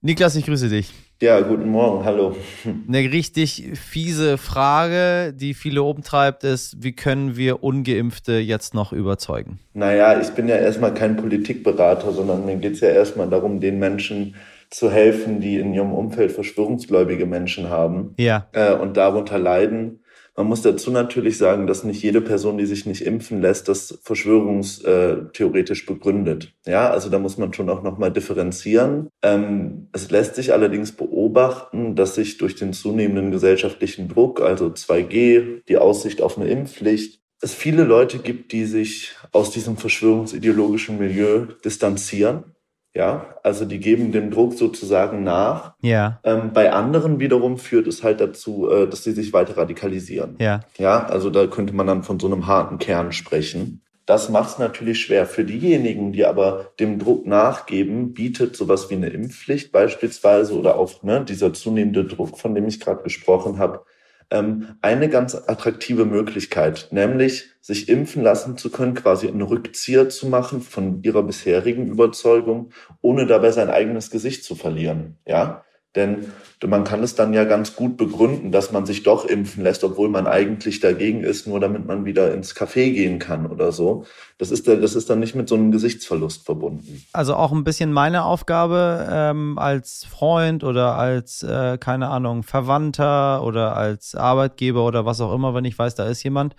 Niklas, 0.00 0.34
ich 0.34 0.46
grüße 0.46 0.68
dich. 0.68 0.92
Ja, 1.25 1.40
guten 1.40 1.71
Morgen, 1.71 2.04
hallo. 2.04 2.37
Eine 2.87 3.11
richtig 3.11 3.71
fiese 3.73 4.37
Frage, 4.37 5.33
die 5.33 5.54
viele 5.54 5.83
umtreibt, 5.83 6.45
ist, 6.45 6.85
wie 6.85 6.93
können 6.93 7.35
wir 7.35 7.64
ungeimpfte 7.64 8.35
jetzt 8.35 8.75
noch 8.75 8.93
überzeugen? 8.93 9.59
Naja, 9.73 10.21
ich 10.21 10.28
bin 10.33 10.49
ja 10.49 10.57
erstmal 10.57 10.93
kein 10.93 11.16
Politikberater, 11.16 12.12
sondern 12.12 12.45
mir 12.45 12.57
geht 12.57 12.75
es 12.75 12.81
ja 12.81 12.90
erstmal 12.90 13.31
darum, 13.31 13.61
den 13.61 13.78
Menschen 13.78 14.35
zu 14.69 14.90
helfen, 14.90 15.40
die 15.40 15.57
in 15.57 15.73
ihrem 15.73 15.95
Umfeld 15.95 16.31
verschwörungsgläubige 16.31 17.25
Menschen 17.25 17.71
haben 17.71 18.12
ja. 18.19 18.47
äh, 18.52 18.75
und 18.75 18.99
darunter 18.99 19.38
leiden. 19.38 20.00
Man 20.37 20.49
muss 20.49 20.62
dazu 20.62 20.91
natürlich 20.91 21.38
sagen, 21.38 21.69
dass 21.69 21.85
nicht 21.85 22.03
jede 22.03 22.21
Person, 22.21 22.59
die 22.59 22.67
sich 22.67 22.87
nicht 22.87 23.03
impfen 23.03 23.41
lässt, 23.41 23.69
das 23.69 24.00
verschwörungstheoretisch 24.03 25.87
begründet. 25.87 26.53
Ja, 26.67 26.91
also 26.91 27.09
da 27.09 27.21
muss 27.21 27.38
man 27.38 27.53
schon 27.53 27.71
auch 27.71 27.83
nochmal 27.83 28.12
differenzieren. 28.12 29.09
Ähm, 29.23 29.88
es 29.93 30.11
lässt 30.11 30.35
sich 30.35 30.53
allerdings 30.53 30.93
beobachten, 30.93 31.95
dass 31.95 32.17
sich 32.17 32.38
durch 32.38 32.57
den 32.57 32.73
zunehmenden 32.73 33.31
gesellschaftlichen 33.31 34.09
Druck, 34.09 34.41
also 34.41 34.67
2G, 34.67 35.62
die 35.69 35.79
Aussicht 35.79 36.21
auf 36.21 36.37
eine 36.37 36.49
Impfpflicht, 36.49 37.21
es 37.41 37.55
viele 37.55 37.85
Leute 37.85 38.19
gibt, 38.19 38.53
die 38.53 38.64
sich 38.64 39.12
aus 39.31 39.50
diesem 39.50 39.76
verschwörungsideologischen 39.76 40.99
Milieu 40.99 41.47
distanzieren 41.64 42.53
ja, 42.95 43.35
also 43.43 43.65
die 43.65 43.81
geben 43.81 44.13
dem 44.13 44.31
Druck 44.31 44.55
sozusagen 44.55 45.25
nach. 45.25 45.75
Ja. 45.83 46.21
Ähm, 46.23 46.53
bei 46.53 46.73
anderen 46.73 47.19
wiederum 47.19 47.59
führt 47.59 47.89
es 47.89 48.05
halt 48.05 48.21
dazu, 48.21 48.71
äh, 48.71 48.89
dass 48.89 49.03
sie 49.03 49.13
sich 49.13 49.33
weiter 49.33 49.57
radikalisieren. 49.57 50.37
Ja. 50.39 50.61
Ja, 50.79 51.05
also 51.07 51.29
da 51.31 51.49
könnte 51.49 51.75
man 51.75 51.89
dann 51.89 52.05
von 52.05 52.21
so 52.21 52.29
einem 52.29 52.47
harten 52.47 52.79
Kern 52.79 53.13
sprechen. 53.13 53.81
Das 54.07 54.29
macht 54.29 54.51
es 54.51 54.59
natürlich 54.59 55.01
schwer. 55.01 55.27
Für 55.27 55.45
diejenigen, 55.45 56.13
die 56.13 56.25
aber 56.25 56.73
dem 56.79 56.99
Druck 56.99 57.27
nachgeben, 57.27 58.13
bietet 58.13 58.55
sowas 58.55 58.91
wie 58.91 58.95
eine 58.95 59.09
Impfpflicht 59.09 59.73
beispielsweise 59.73 60.57
oder 60.57 60.77
auch 60.77 61.03
ne, 61.03 61.25
dieser 61.25 61.53
zunehmende 61.53 62.05
Druck, 62.05 62.39
von 62.39 62.55
dem 62.55 62.69
ich 62.69 62.81
gerade 62.81 63.03
gesprochen 63.03 63.59
habe, 63.59 63.85
ähm, 64.31 64.76
eine 64.83 65.09
ganz 65.09 65.35
attraktive 65.35 66.04
Möglichkeit, 66.04 66.88
nämlich 66.90 67.50
sich 67.61 67.88
impfen 67.88 68.23
lassen 68.23 68.57
zu 68.57 68.71
können, 68.71 68.95
quasi 68.95 69.28
einen 69.28 69.43
Rückzieher 69.43 70.09
zu 70.09 70.26
machen 70.26 70.61
von 70.61 71.02
ihrer 71.02 71.23
bisherigen 71.23 71.87
Überzeugung, 71.88 72.71
ohne 73.00 73.26
dabei 73.26 73.50
sein 73.52 73.71
eigenes 73.71 74.11
Gesicht 74.11 74.45
zu 74.45 74.54
verlieren. 74.54 75.19
Ja, 75.26 75.64
denn 75.97 76.27
man 76.67 76.85
kann 76.85 77.03
es 77.03 77.15
dann 77.15 77.33
ja 77.33 77.45
ganz 77.45 77.77
gut 77.77 77.97
begründen, 77.97 78.51
dass 78.51 78.73
man 78.73 78.87
sich 78.87 79.03
doch 79.03 79.25
impfen 79.25 79.63
lässt, 79.63 79.85
obwohl 79.85 80.09
man 80.09 80.27
eigentlich 80.27 80.81
dagegen 80.81 81.23
ist, 81.23 81.47
nur 81.47 81.61
damit 81.61 81.87
man 81.87 82.05
wieder 82.05 82.33
ins 82.33 82.55
Café 82.55 82.93
gehen 82.93 83.19
kann 83.19 83.47
oder 83.47 83.71
so. 83.71 84.05
Das 84.39 84.51
ist, 84.51 84.67
das 84.67 84.95
ist 84.95 85.11
dann 85.11 85.21
nicht 85.21 85.35
mit 85.35 85.49
so 85.49 85.55
einem 85.55 85.71
Gesichtsverlust 85.71 86.45
verbunden. 86.45 87.05
Also 87.13 87.35
auch 87.35 87.53
ein 87.53 87.65
bisschen 87.65 87.93
meine 87.93 88.25
Aufgabe 88.25 89.07
ähm, 89.11 89.59
als 89.59 90.05
Freund 90.05 90.65
oder 90.65 90.97
als, 90.97 91.43
äh, 91.43 91.79
keine 91.79 92.09
Ahnung, 92.09 92.43
Verwandter 92.43 93.45
oder 93.45 93.77
als 93.77 94.15
Arbeitgeber 94.15 94.87
oder 94.87 95.05
was 95.05 95.21
auch 95.21 95.35
immer, 95.35 95.55
wenn 95.55 95.65
ich 95.65 95.79
weiß, 95.79 95.95
da 95.95 96.07
ist 96.07 96.23
jemand, 96.23 96.57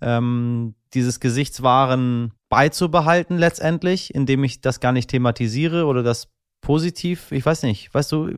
ähm, 0.00 0.74
dieses 0.94 1.20
Gesichtswaren 1.20 2.32
beizubehalten 2.48 3.36
letztendlich, 3.36 4.14
indem 4.14 4.44
ich 4.44 4.60
das 4.60 4.80
gar 4.80 4.92
nicht 4.92 5.10
thematisiere 5.10 5.84
oder 5.84 6.02
das 6.02 6.28
positiv, 6.60 7.30
ich 7.32 7.44
weiß 7.44 7.62
nicht, 7.62 7.92
weißt 7.94 8.12
du, 8.12 8.30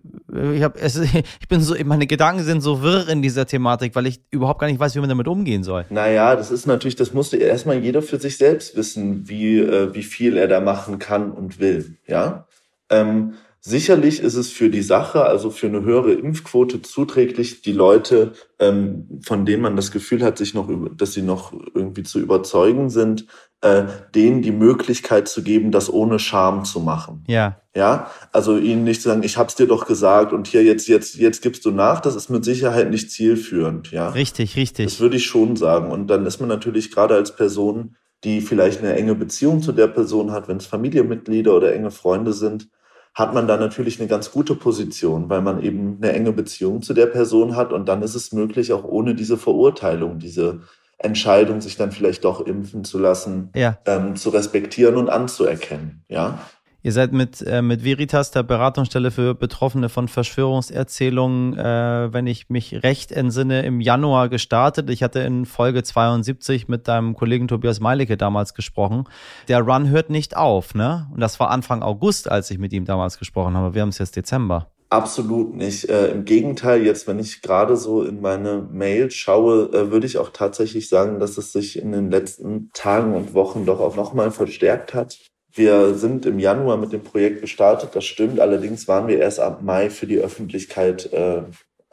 ich 0.54 0.62
habe 0.62 0.78
es 0.78 0.96
ich 1.40 1.48
bin 1.48 1.60
so 1.60 1.74
meine 1.84 2.06
Gedanken 2.06 2.44
sind 2.44 2.60
so 2.60 2.82
wirr 2.82 3.08
in 3.08 3.22
dieser 3.22 3.46
Thematik, 3.46 3.94
weil 3.94 4.06
ich 4.06 4.20
überhaupt 4.30 4.60
gar 4.60 4.66
nicht 4.66 4.80
weiß, 4.80 4.94
wie 4.94 5.00
man 5.00 5.08
damit 5.08 5.28
umgehen 5.28 5.62
soll. 5.62 5.86
Naja, 5.90 6.36
das 6.36 6.50
ist 6.50 6.66
natürlich, 6.66 6.96
das 6.96 7.12
musste 7.12 7.36
erstmal 7.36 7.78
jeder 7.78 8.02
für 8.02 8.18
sich 8.18 8.36
selbst 8.36 8.76
wissen, 8.76 9.28
wie 9.28 9.58
äh, 9.58 9.94
wie 9.94 10.02
viel 10.02 10.36
er 10.36 10.48
da 10.48 10.60
machen 10.60 10.98
kann 10.98 11.32
und 11.32 11.60
will, 11.60 11.98
ja? 12.06 12.46
Ähm, 12.88 13.34
Sicherlich 13.62 14.20
ist 14.20 14.36
es 14.36 14.50
für 14.50 14.70
die 14.70 14.80
Sache, 14.80 15.26
also 15.26 15.50
für 15.50 15.66
eine 15.66 15.82
höhere 15.82 16.14
Impfquote 16.14 16.80
zuträglich, 16.80 17.60
die 17.60 17.72
Leute, 17.72 18.32
ähm, 18.58 19.20
von 19.22 19.44
denen 19.44 19.62
man 19.62 19.76
das 19.76 19.90
Gefühl 19.90 20.22
hat, 20.24 20.38
sich 20.38 20.54
noch, 20.54 20.70
dass 20.96 21.12
sie 21.12 21.20
noch 21.20 21.52
irgendwie 21.74 22.02
zu 22.02 22.20
überzeugen 22.20 22.88
sind, 22.88 23.26
äh, 23.62 23.84
denen 24.14 24.42
die 24.42 24.52
Möglichkeit 24.52 25.28
zu 25.28 25.42
geben, 25.42 25.70
das 25.70 25.92
ohne 25.92 26.18
Scham 26.18 26.64
zu 26.64 26.80
machen. 26.80 27.24
Ja. 27.26 27.60
Ja, 27.74 28.10
also 28.32 28.56
ihnen 28.56 28.84
nicht 28.84 29.02
zu 29.02 29.08
sagen, 29.08 29.22
ich 29.22 29.36
hab's 29.36 29.54
dir 29.54 29.66
doch 29.66 29.86
gesagt 29.86 30.32
und 30.32 30.48
hier 30.48 30.64
jetzt 30.64 30.88
jetzt 30.88 31.16
jetzt 31.16 31.40
gibst 31.40 31.64
du 31.64 31.70
nach, 31.70 32.00
das 32.00 32.16
ist 32.16 32.28
mit 32.28 32.44
Sicherheit 32.44 32.90
nicht 32.90 33.12
zielführend, 33.12 33.92
ja. 33.92 34.08
Richtig, 34.08 34.56
richtig. 34.56 34.86
Das 34.86 34.98
würde 34.98 35.16
ich 35.16 35.26
schon 35.26 35.54
sagen 35.56 35.92
und 35.92 36.08
dann 36.08 36.26
ist 36.26 36.40
man 36.40 36.48
natürlich 36.48 36.90
gerade 36.90 37.14
als 37.14 37.36
Person, 37.36 37.96
die 38.24 38.40
vielleicht 38.40 38.80
eine 38.80 38.96
enge 38.96 39.14
Beziehung 39.14 39.62
zu 39.62 39.72
der 39.72 39.86
Person 39.86 40.32
hat, 40.32 40.48
wenn 40.48 40.56
es 40.56 40.66
Familienmitglieder 40.66 41.54
oder 41.54 41.72
enge 41.72 41.92
Freunde 41.92 42.32
sind, 42.32 42.68
hat 43.14 43.34
man 43.34 43.46
da 43.46 43.56
natürlich 43.56 44.00
eine 44.00 44.08
ganz 44.08 44.30
gute 44.30 44.54
Position, 44.54 45.28
weil 45.28 45.42
man 45.42 45.62
eben 45.62 45.98
eine 46.00 46.12
enge 46.12 46.32
Beziehung 46.32 46.82
zu 46.82 46.94
der 46.94 47.06
Person 47.06 47.56
hat 47.56 47.72
und 47.72 47.88
dann 47.88 48.02
ist 48.02 48.14
es 48.14 48.32
möglich, 48.32 48.72
auch 48.72 48.84
ohne 48.84 49.14
diese 49.14 49.36
Verurteilung, 49.36 50.18
diese 50.18 50.60
Entscheidung, 51.02 51.60
sich 51.60 51.76
dann 51.76 51.92
vielleicht 51.92 52.24
doch 52.24 52.40
impfen 52.40 52.84
zu 52.84 52.98
lassen, 52.98 53.50
ja. 53.54 53.78
ähm, 53.86 54.16
zu 54.16 54.30
respektieren 54.30 54.96
und 54.96 55.08
anzuerkennen. 55.08 56.04
Ja. 56.08 56.38
Ihr 56.82 56.92
seid 56.92 57.12
mit, 57.12 57.42
äh, 57.42 57.60
mit 57.60 57.84
Veritas, 57.84 58.30
der 58.30 58.42
Beratungsstelle 58.42 59.10
für 59.10 59.34
Betroffene 59.34 59.90
von 59.90 60.08
Verschwörungserzählungen, 60.08 61.58
äh, 61.58 62.12
wenn 62.12 62.26
ich 62.26 62.48
mich 62.48 62.82
recht 62.82 63.12
entsinne, 63.12 63.62
im 63.62 63.82
Januar 63.82 64.30
gestartet. 64.30 64.88
Ich 64.88 65.02
hatte 65.02 65.20
in 65.20 65.44
Folge 65.44 65.82
72 65.82 66.68
mit 66.68 66.88
deinem 66.88 67.14
Kollegen 67.14 67.48
Tobias 67.48 67.80
Meilicke 67.80 68.16
damals 68.16 68.54
gesprochen. 68.54 69.04
Der 69.48 69.60
Run 69.60 69.90
hört 69.90 70.08
nicht 70.08 70.36
auf, 70.36 70.74
ne? 70.74 71.06
Und 71.12 71.20
das 71.20 71.38
war 71.38 71.50
Anfang 71.50 71.82
August, 71.82 72.30
als 72.30 72.50
ich 72.50 72.58
mit 72.58 72.72
ihm 72.72 72.86
damals 72.86 73.18
gesprochen 73.18 73.56
habe. 73.56 73.74
Wir 73.74 73.82
haben 73.82 73.90
es 73.90 73.98
jetzt 73.98 74.16
Dezember. 74.16 74.70
Absolut 74.90 75.54
nicht. 75.54 75.88
Äh, 75.88 76.08
Im 76.08 76.24
Gegenteil, 76.24 76.84
jetzt, 76.84 77.06
wenn 77.06 77.20
ich 77.20 77.42
gerade 77.42 77.76
so 77.76 78.02
in 78.02 78.20
meine 78.20 78.68
Mail 78.72 79.12
schaue, 79.12 79.70
äh, 79.72 79.92
würde 79.92 80.06
ich 80.08 80.18
auch 80.18 80.30
tatsächlich 80.30 80.88
sagen, 80.88 81.20
dass 81.20 81.38
es 81.38 81.52
sich 81.52 81.80
in 81.80 81.92
den 81.92 82.10
letzten 82.10 82.70
Tagen 82.72 83.14
und 83.14 83.32
Wochen 83.32 83.64
doch 83.66 83.78
auch 83.78 83.94
nochmal 83.94 84.32
verstärkt 84.32 84.92
hat. 84.92 85.16
Wir 85.52 85.94
sind 85.94 86.26
im 86.26 86.40
Januar 86.40 86.76
mit 86.76 86.92
dem 86.92 87.04
Projekt 87.04 87.40
gestartet, 87.40 87.90
das 87.94 88.04
stimmt. 88.04 88.40
Allerdings 88.40 88.88
waren 88.88 89.06
wir 89.06 89.20
erst 89.20 89.38
ab 89.38 89.62
Mai 89.62 89.90
für 89.90 90.08
die 90.08 90.18
Öffentlichkeit 90.18 91.12
äh, 91.12 91.42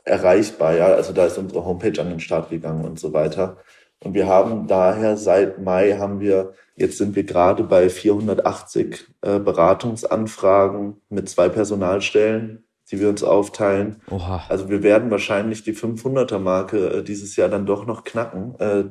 erreichbar. 0.03 0.75
Ja? 0.75 0.87
Also 0.87 1.13
da 1.13 1.27
ist 1.27 1.37
unsere 1.37 1.65
Homepage 1.65 2.01
an 2.01 2.09
den 2.09 2.19
Start 2.19 2.49
gegangen 2.49 2.83
und 2.83 2.99
so 2.99 3.13
weiter. 3.13 3.57
Und 4.03 4.15
wir 4.15 4.27
haben 4.27 4.65
daher 4.67 5.17
seit 5.17 5.61
Mai 5.61 5.97
haben 5.99 6.19
wir, 6.19 6.53
jetzt 6.75 6.97
sind 6.97 7.15
wir 7.15 7.23
gerade 7.23 7.63
bei 7.63 7.89
480 7.89 9.07
äh, 9.21 9.39
Beratungsanfragen 9.39 11.01
mit 11.09 11.29
zwei 11.29 11.49
Personalstellen, 11.49 12.63
die 12.91 12.99
wir 12.99 13.09
uns 13.09 13.23
aufteilen. 13.23 14.01
Oha. 14.09 14.43
Also 14.49 14.69
wir 14.69 14.83
werden 14.83 15.11
wahrscheinlich 15.11 15.63
die 15.63 15.73
500er 15.73 16.39
Marke 16.39 16.89
äh, 16.89 17.03
dieses 17.03 17.35
Jahr 17.35 17.49
dann 17.49 17.65
doch 17.65 17.85
noch 17.85 18.03
knacken. 18.03 18.55
Äh, 18.59 18.85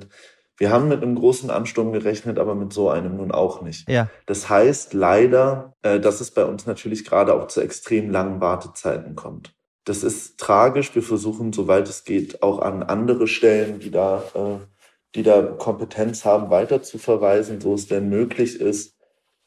wir 0.59 0.71
haben 0.71 0.89
mit 0.89 1.03
einem 1.03 1.17
großen 1.17 1.51
Ansturm 1.51 1.93
gerechnet, 1.93 2.39
aber 2.39 2.55
mit 2.55 2.73
so 2.73 2.89
einem 2.89 3.17
nun 3.17 3.31
auch 3.31 3.61
nicht. 3.61 3.89
Ja. 3.89 4.09
Das 4.25 4.49
heißt 4.49 4.95
leider, 4.95 5.75
äh, 5.83 6.01
dass 6.01 6.21
es 6.21 6.31
bei 6.31 6.45
uns 6.45 6.67
natürlich 6.67 7.05
gerade 7.05 7.35
auch 7.35 7.49
zu 7.49 7.61
extrem 7.61 8.11
langen 8.11 8.41
Wartezeiten 8.41 9.17
kommt. 9.17 9.55
Das 9.85 10.03
ist 10.03 10.39
tragisch. 10.41 10.95
Wir 10.95 11.03
versuchen, 11.03 11.53
soweit 11.53 11.89
es 11.89 12.05
geht, 12.05 12.43
auch 12.43 12.61
an 12.61 12.83
andere 12.83 13.29
Stellen, 13.29 13.79
die 13.81 13.91
da, 13.91 14.23
äh, 14.35 14.67
die 15.15 15.23
da 15.23 15.43
Kompetenz 15.43 16.25
haben, 16.25 16.51
weiter 16.51 16.83
zu 16.83 16.99
verweisen, 16.99 17.61
so 17.61 17.75
es 17.75 17.87
denn 17.87 18.09
möglich 18.09 18.61
ist. 18.61 18.97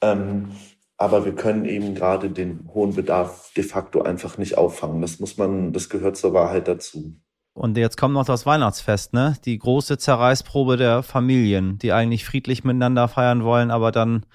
Ähm, 0.02 0.52
aber 1.00 1.24
wir 1.24 1.34
können 1.34 1.64
eben 1.64 1.96
gerade 1.96 2.30
den 2.30 2.70
hohen 2.74 2.94
Bedarf 2.94 3.54
de 3.56 3.64
facto 3.64 4.02
einfach 4.02 4.38
nicht 4.38 4.58
auffangen. 4.58 5.02
Das 5.02 5.20
muss 5.20 5.38
man, 5.38 5.72
das 5.72 5.88
gehört 5.88 6.18
zur 6.18 6.34
Wahrheit 6.34 6.68
dazu. 6.68 7.16
Und 7.54 7.78
jetzt 7.78 7.98
kommt 7.98 8.14
noch 8.14 8.26
das 8.26 8.46
Weihnachtsfest, 8.46 9.14
ne? 9.14 9.36
Die 9.46 9.58
große 9.58 9.98
Zerreißprobe 9.98 10.76
der 10.76 11.02
Familien, 11.02 11.78
die 11.78 11.94
eigentlich 11.94 12.26
friedlich 12.26 12.66
miteinander 12.66 13.08
feiern 13.08 13.46
wollen, 13.46 13.72
aber 13.72 13.92
dann 13.92 14.26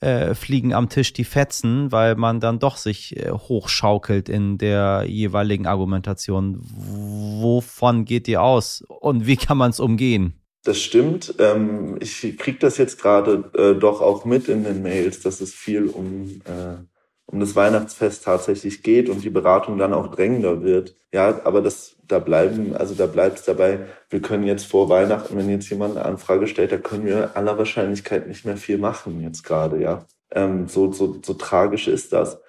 äh, 0.00 0.34
fliegen 0.34 0.72
am 0.72 0.88
Tisch 0.88 1.12
die 1.12 1.24
Fetzen, 1.24 1.92
weil 1.92 2.16
man 2.16 2.40
dann 2.40 2.58
doch 2.58 2.78
sich 2.78 3.16
äh, 3.16 3.30
hochschaukelt 3.30 4.30
in 4.30 4.56
der 4.56 5.04
jeweiligen 5.06 5.66
Argumentation. 5.66 6.58
Wovon 6.62 8.06
geht 8.06 8.28
ihr 8.28 8.42
aus 8.42 8.82
und 8.88 9.26
wie 9.26 9.36
kann 9.36 9.58
man 9.58 9.70
es 9.70 9.80
umgehen? 9.80 10.40
Das 10.64 10.80
stimmt. 10.80 11.34
Ähm, 11.38 11.98
ich 12.00 12.38
kriege 12.38 12.58
das 12.58 12.78
jetzt 12.78 13.00
gerade 13.00 13.50
äh, 13.54 13.78
doch 13.78 14.00
auch 14.00 14.24
mit 14.24 14.48
in 14.48 14.64
den 14.64 14.82
Mails, 14.82 15.20
dass 15.20 15.42
es 15.42 15.52
viel 15.52 15.86
um, 15.88 16.40
äh, 16.46 16.82
um 17.26 17.38
das 17.38 17.54
Weihnachtsfest 17.54 18.24
tatsächlich 18.24 18.82
geht 18.82 19.10
und 19.10 19.22
die 19.22 19.30
Beratung 19.30 19.76
dann 19.76 19.92
auch 19.92 20.08
drängender 20.10 20.62
wird. 20.62 20.96
Ja, 21.12 21.42
aber 21.44 21.60
das, 21.60 21.96
da 22.08 22.18
bleiben, 22.18 22.74
also 22.74 22.94
da 22.94 23.06
bleibt 23.06 23.40
es 23.40 23.44
dabei, 23.44 23.86
wir 24.08 24.22
können 24.22 24.44
jetzt 24.44 24.64
vor 24.64 24.88
Weihnachten, 24.88 25.36
wenn 25.36 25.50
jetzt 25.50 25.68
jemand 25.68 25.98
eine 25.98 26.06
Anfrage 26.06 26.46
stellt, 26.46 26.72
da 26.72 26.78
können 26.78 27.04
wir 27.04 27.36
aller 27.36 27.58
Wahrscheinlichkeit 27.58 28.26
nicht 28.26 28.46
mehr 28.46 28.56
viel 28.56 28.78
machen 28.78 29.20
jetzt 29.22 29.44
gerade, 29.44 29.80
ja. 29.82 30.06
Ähm, 30.30 30.66
so, 30.66 30.90
so, 30.92 31.20
so 31.22 31.34
tragisch 31.34 31.88
ist 31.88 32.14
das. 32.14 32.40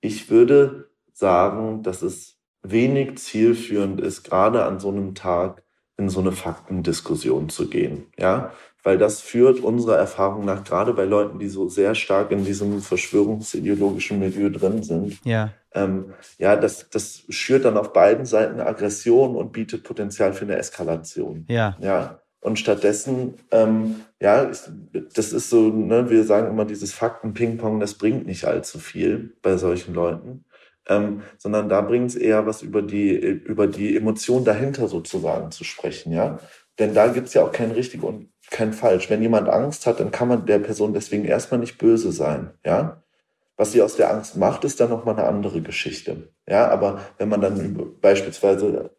Ich 0.00 0.30
würde 0.30 0.88
sagen, 1.12 1.82
dass 1.82 2.02
es 2.02 2.38
wenig 2.62 3.18
zielführend 3.18 4.00
ist, 4.00 4.22
gerade 4.22 4.64
an 4.64 4.78
so 4.78 4.88
einem 4.88 5.16
Tag 5.16 5.65
in 5.98 6.08
so 6.08 6.20
eine 6.20 6.32
Faktendiskussion 6.32 7.48
zu 7.48 7.68
gehen, 7.68 8.06
ja, 8.18 8.52
weil 8.82 8.98
das 8.98 9.20
führt 9.20 9.60
unserer 9.60 9.96
Erfahrung 9.96 10.44
nach 10.44 10.62
gerade 10.62 10.92
bei 10.92 11.04
Leuten, 11.04 11.38
die 11.38 11.48
so 11.48 11.68
sehr 11.68 11.94
stark 11.94 12.30
in 12.30 12.44
diesem 12.44 12.80
verschwörungsideologischen 12.80 14.18
Milieu 14.18 14.50
drin 14.50 14.82
sind, 14.82 15.18
ja, 15.24 15.50
ähm, 15.74 16.14
ja, 16.38 16.56
das, 16.56 16.88
das 16.90 17.24
schürt 17.28 17.64
dann 17.64 17.76
auf 17.76 17.92
beiden 17.92 18.26
Seiten 18.26 18.60
Aggression 18.60 19.36
und 19.36 19.52
bietet 19.52 19.84
Potenzial 19.84 20.32
für 20.32 20.44
eine 20.44 20.56
Eskalation, 20.56 21.44
ja, 21.48 21.76
ja. 21.80 22.20
Und 22.40 22.60
stattdessen, 22.60 23.34
ähm, 23.50 24.02
ja, 24.20 24.44
das 24.44 25.32
ist 25.32 25.50
so, 25.50 25.68
ne, 25.68 26.08
wir 26.10 26.22
sagen 26.22 26.48
immer, 26.48 26.64
dieses 26.64 26.92
Fakten-Ping-Pong, 26.92 27.80
das 27.80 27.94
bringt 27.94 28.24
nicht 28.26 28.44
allzu 28.44 28.78
viel 28.78 29.36
bei 29.42 29.56
solchen 29.56 29.94
Leuten 29.94 30.44
ähm, 30.88 31.22
sondern 31.38 31.68
da 31.68 31.80
bringt 31.80 32.10
es 32.10 32.16
eher 32.16 32.46
was 32.46 32.62
über 32.62 32.82
die, 32.82 33.14
über 33.14 33.66
die 33.66 33.96
Emotion 33.96 34.44
dahinter 34.44 34.88
sozusagen 34.88 35.50
zu 35.50 35.64
sprechen, 35.64 36.12
ja. 36.12 36.38
Denn 36.78 36.94
da 36.94 37.08
gibt 37.08 37.28
es 37.28 37.34
ja 37.34 37.42
auch 37.42 37.52
kein 37.52 37.70
richtig 37.70 38.02
und 38.02 38.28
kein 38.50 38.72
falsch. 38.72 39.08
Wenn 39.08 39.22
jemand 39.22 39.48
Angst 39.48 39.86
hat, 39.86 39.98
dann 39.98 40.10
kann 40.10 40.28
man 40.28 40.46
der 40.46 40.58
Person 40.58 40.92
deswegen 40.92 41.24
erstmal 41.24 41.60
nicht 41.60 41.78
böse 41.78 42.12
sein, 42.12 42.50
ja. 42.64 43.02
Was 43.56 43.72
sie 43.72 43.80
aus 43.80 43.96
der 43.96 44.12
Angst 44.12 44.36
macht, 44.36 44.64
ist 44.64 44.80
dann 44.80 44.90
nochmal 44.90 45.18
eine 45.18 45.26
andere 45.26 45.62
Geschichte. 45.62 46.28
Ja, 46.46 46.68
aber 46.68 47.00
wenn 47.16 47.30
man 47.30 47.40
dann 47.40 47.94
beispielsweise 48.02 48.90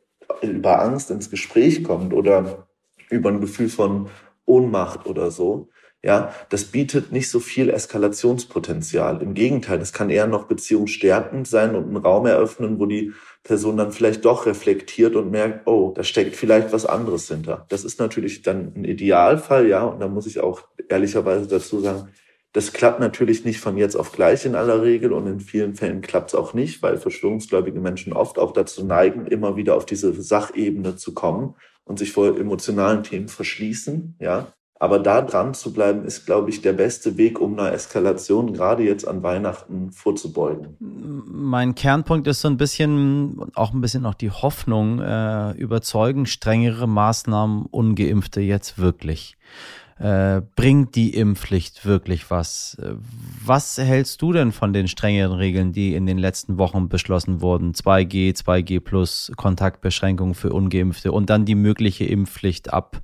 über 0.41 0.82
Angst 0.82 1.12
ins 1.12 1.29
Gespräch 1.29 1.84
kommt 1.84 2.13
oder 2.13 2.67
über 3.10 3.29
ein 3.29 3.39
Gefühl 3.39 3.70
von 3.70 4.10
Ohnmacht 4.46 5.06
oder 5.06 5.29
so, 5.29 5.70
ja, 6.04 6.34
das 6.50 6.66
bietet 6.66 7.12
nicht 7.12 7.30
so 7.30 7.39
viel 7.39 7.70
Eskalationspotenzial. 7.70 9.22
Im 9.22 9.34
Gegenteil, 9.34 9.80
das 9.80 9.94
kann 9.94 10.10
eher 10.10 10.27
noch 10.27 10.46
beziehungsstärkend 10.46 11.48
sein 11.48 11.75
und 11.75 11.86
einen 11.86 11.98
Raum 11.98 12.25
eröffnen, 12.27 12.80
wo 12.80 12.86
die 12.86 13.13
Person 13.44 13.77
dann 13.77 13.92
vielleicht 13.92 14.24
doch 14.24 14.46
reflektiert 14.46 15.16
und 15.16 15.32
merkt, 15.32 15.68
oh, 15.68 15.92
da 15.96 16.04
steckt 16.04 16.36
vielleicht 16.36 16.72
was 16.72 16.86
anderes 16.86 17.27
hinter. 17.27 17.66
Das 17.70 17.84
ist 17.84 18.00
natürlich 18.00 18.42
dann 18.44 18.74
ein 18.75 18.86
Idealfall, 18.86 19.68
ja, 19.68 19.84
und 19.86 20.00
da 20.00 20.08
muss 20.08 20.27
ich 20.27 20.39
auch 20.39 20.62
ehrlicherweise 20.88 21.48
dazu 21.48 21.80
sagen, 21.80 22.10
das 22.54 22.74
klappt 22.74 23.00
natürlich 23.00 23.44
nicht 23.44 23.60
von 23.60 23.77
jetzt 23.77 23.96
auf 23.96 24.12
gleich 24.12 24.46
in 24.46 24.56
aller 24.56 24.82
Regel 24.82 25.13
und 25.13 25.27
in 25.27 25.39
vielen 25.39 25.75
Fällen 25.75 26.01
klappt 26.01 26.30
es 26.30 26.36
auch 26.36 26.54
nicht, 26.54 26.82
weil 26.82 26.98
verschwörungsgläubige 26.98 27.80
Menschen 27.80 28.13
oft 28.13 28.39
auch 28.39 28.51
dazu 28.54 28.86
neigen, 28.86 29.27
immer 29.27 29.58
wieder 29.58 29.75
auf 29.75 29.86
diese 29.86 30.13
Sachebene 30.20 30.96
zu 30.96 31.13
kommen 31.13 31.56
und 31.84 32.00
sich 32.00 32.12
vor 32.12 32.38
emotionalen 32.38 33.04
Themen 33.04 33.27
verschließen, 33.27 34.16
ja. 34.20 34.54
Aber 34.79 35.00
da 35.00 35.22
dran 35.22 35.53
zu 35.53 35.74
bleiben, 35.74 36.05
ist, 36.05 36.25
glaube 36.25 36.50
ich, 36.50 36.62
der 36.62 36.74
beste 36.74 37.17
Weg, 37.17 37.39
um 37.39 37.57
einer 37.57 37.72
Eskalation 37.74 38.53
gerade 38.53 38.84
jetzt 38.84 39.07
an 39.07 39.24
Weihnachten 39.24 39.91
vorzubeugen. 39.91 40.75
Mein 40.79 41.74
Kernpunkt 41.74 42.27
ist 42.27 42.41
so 42.41 42.48
ein 42.48 42.57
bisschen, 42.57 43.51
auch 43.55 43.74
ein 43.74 43.81
bisschen 43.81 44.05
auch 44.05 44.13
die 44.13 44.29
Hoffnung, 44.29 45.00
äh, 45.00 45.51
überzeugen 45.51 46.27
strengere 46.27 46.88
Maßnahmen 46.88 47.65
Ungeimpfte 47.65 48.41
jetzt 48.41 48.77
wirklich. 48.77 49.38
Äh, 50.00 50.43
bringt 50.55 50.93
die 50.93 51.15
Impfpflicht 51.15 51.84
wirklich 51.84 52.29
was? 52.29 52.77
Was 53.43 53.79
hältst 53.79 54.22
du 54.22 54.31
denn 54.31 54.51
von 54.51 54.72
den 54.72 54.88
strengeren 54.88 55.31
Regeln, 55.31 55.72
die 55.72 55.96
in 55.96 56.05
den 56.05 56.19
letzten 56.19 56.60
Wochen 56.60 56.88
beschlossen 56.88 57.41
wurden? 57.41 57.74
2G, 57.74 58.36
2G 58.36 58.79
plus 58.79 59.31
Kontaktbeschränkungen 59.38 60.36
für 60.36 60.53
Ungeimpfte 60.53 61.12
und 61.12 61.31
dann 61.31 61.46
die 61.46 61.55
mögliche 61.55 62.05
Impfpflicht 62.05 62.72
ab 62.72 63.01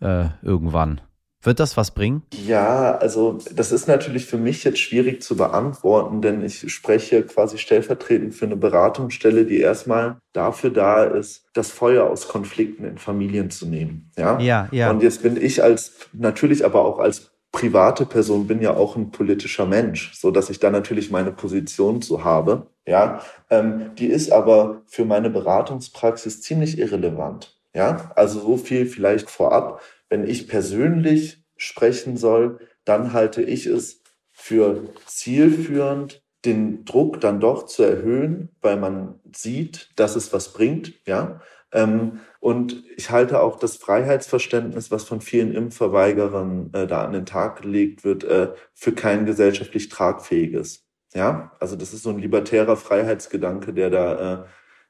äh, 0.00 0.26
irgendwann? 0.42 1.00
Wird 1.42 1.60
das 1.60 1.76
was 1.76 1.92
bringen? 1.92 2.22
Ja, 2.46 2.96
also 2.96 3.38
das 3.54 3.70
ist 3.70 3.86
natürlich 3.86 4.26
für 4.26 4.38
mich 4.38 4.64
jetzt 4.64 4.80
schwierig 4.80 5.22
zu 5.22 5.36
beantworten, 5.36 6.22
denn 6.22 6.44
ich 6.44 6.72
spreche 6.72 7.22
quasi 7.22 7.58
stellvertretend 7.58 8.34
für 8.34 8.46
eine 8.46 8.56
Beratungsstelle, 8.56 9.44
die 9.44 9.60
erstmal 9.60 10.16
dafür 10.32 10.70
da 10.70 11.04
ist, 11.04 11.44
das 11.54 11.70
Feuer 11.70 12.10
aus 12.10 12.28
Konflikten 12.28 12.84
in 12.84 12.98
Familien 12.98 13.50
zu 13.50 13.66
nehmen. 13.66 14.10
Ja, 14.18 14.38
ja. 14.40 14.68
ja. 14.72 14.90
Und 14.90 15.02
jetzt 15.02 15.22
bin 15.22 15.36
ich 15.40 15.62
als 15.62 15.92
natürlich 16.12 16.64
aber 16.64 16.84
auch 16.84 16.98
als 16.98 17.30
private 17.52 18.04
Person 18.04 18.46
bin 18.46 18.60
ja 18.60 18.74
auch 18.74 18.96
ein 18.96 19.10
politischer 19.10 19.64
Mensch, 19.64 20.12
so 20.14 20.30
dass 20.30 20.50
ich 20.50 20.60
da 20.60 20.70
natürlich 20.70 21.10
meine 21.10 21.32
Position 21.32 22.02
zu 22.02 22.22
habe. 22.22 22.66
Ja, 22.86 23.22
ähm, 23.48 23.92
die 23.98 24.06
ist 24.06 24.30
aber 24.30 24.82
für 24.86 25.06
meine 25.06 25.30
Beratungspraxis 25.30 26.42
ziemlich 26.42 26.78
irrelevant. 26.78 27.56
Ja, 27.76 28.10
also 28.16 28.40
so 28.40 28.56
viel 28.56 28.86
vielleicht 28.86 29.28
vorab. 29.28 29.82
Wenn 30.08 30.26
ich 30.26 30.48
persönlich 30.48 31.44
sprechen 31.58 32.16
soll, 32.16 32.58
dann 32.86 33.12
halte 33.12 33.42
ich 33.42 33.66
es 33.66 34.02
für 34.32 34.88
zielführend, 35.04 36.22
den 36.46 36.86
Druck 36.86 37.20
dann 37.20 37.38
doch 37.38 37.66
zu 37.66 37.82
erhöhen, 37.82 38.48
weil 38.62 38.78
man 38.78 39.20
sieht, 39.30 39.90
dass 39.96 40.16
es 40.16 40.32
was 40.32 40.54
bringt, 40.54 40.94
ja. 41.06 41.42
Ähm, 41.70 42.20
und 42.40 42.82
ich 42.96 43.10
halte 43.10 43.40
auch 43.42 43.58
das 43.58 43.76
Freiheitsverständnis, 43.76 44.90
was 44.90 45.04
von 45.04 45.20
vielen 45.20 45.52
Impfverweigerern 45.52 46.70
äh, 46.72 46.86
da 46.86 47.04
an 47.04 47.12
den 47.12 47.26
Tag 47.26 47.60
gelegt 47.60 48.04
wird, 48.04 48.24
äh, 48.24 48.54
für 48.72 48.92
kein 48.92 49.26
gesellschaftlich 49.26 49.90
tragfähiges. 49.90 50.86
Ja, 51.12 51.52
also 51.60 51.76
das 51.76 51.92
ist 51.92 52.04
so 52.04 52.10
ein 52.10 52.18
libertärer 52.18 52.76
Freiheitsgedanke, 52.76 53.74
der 53.74 53.90
da, 53.90 54.44
äh, 54.44 54.46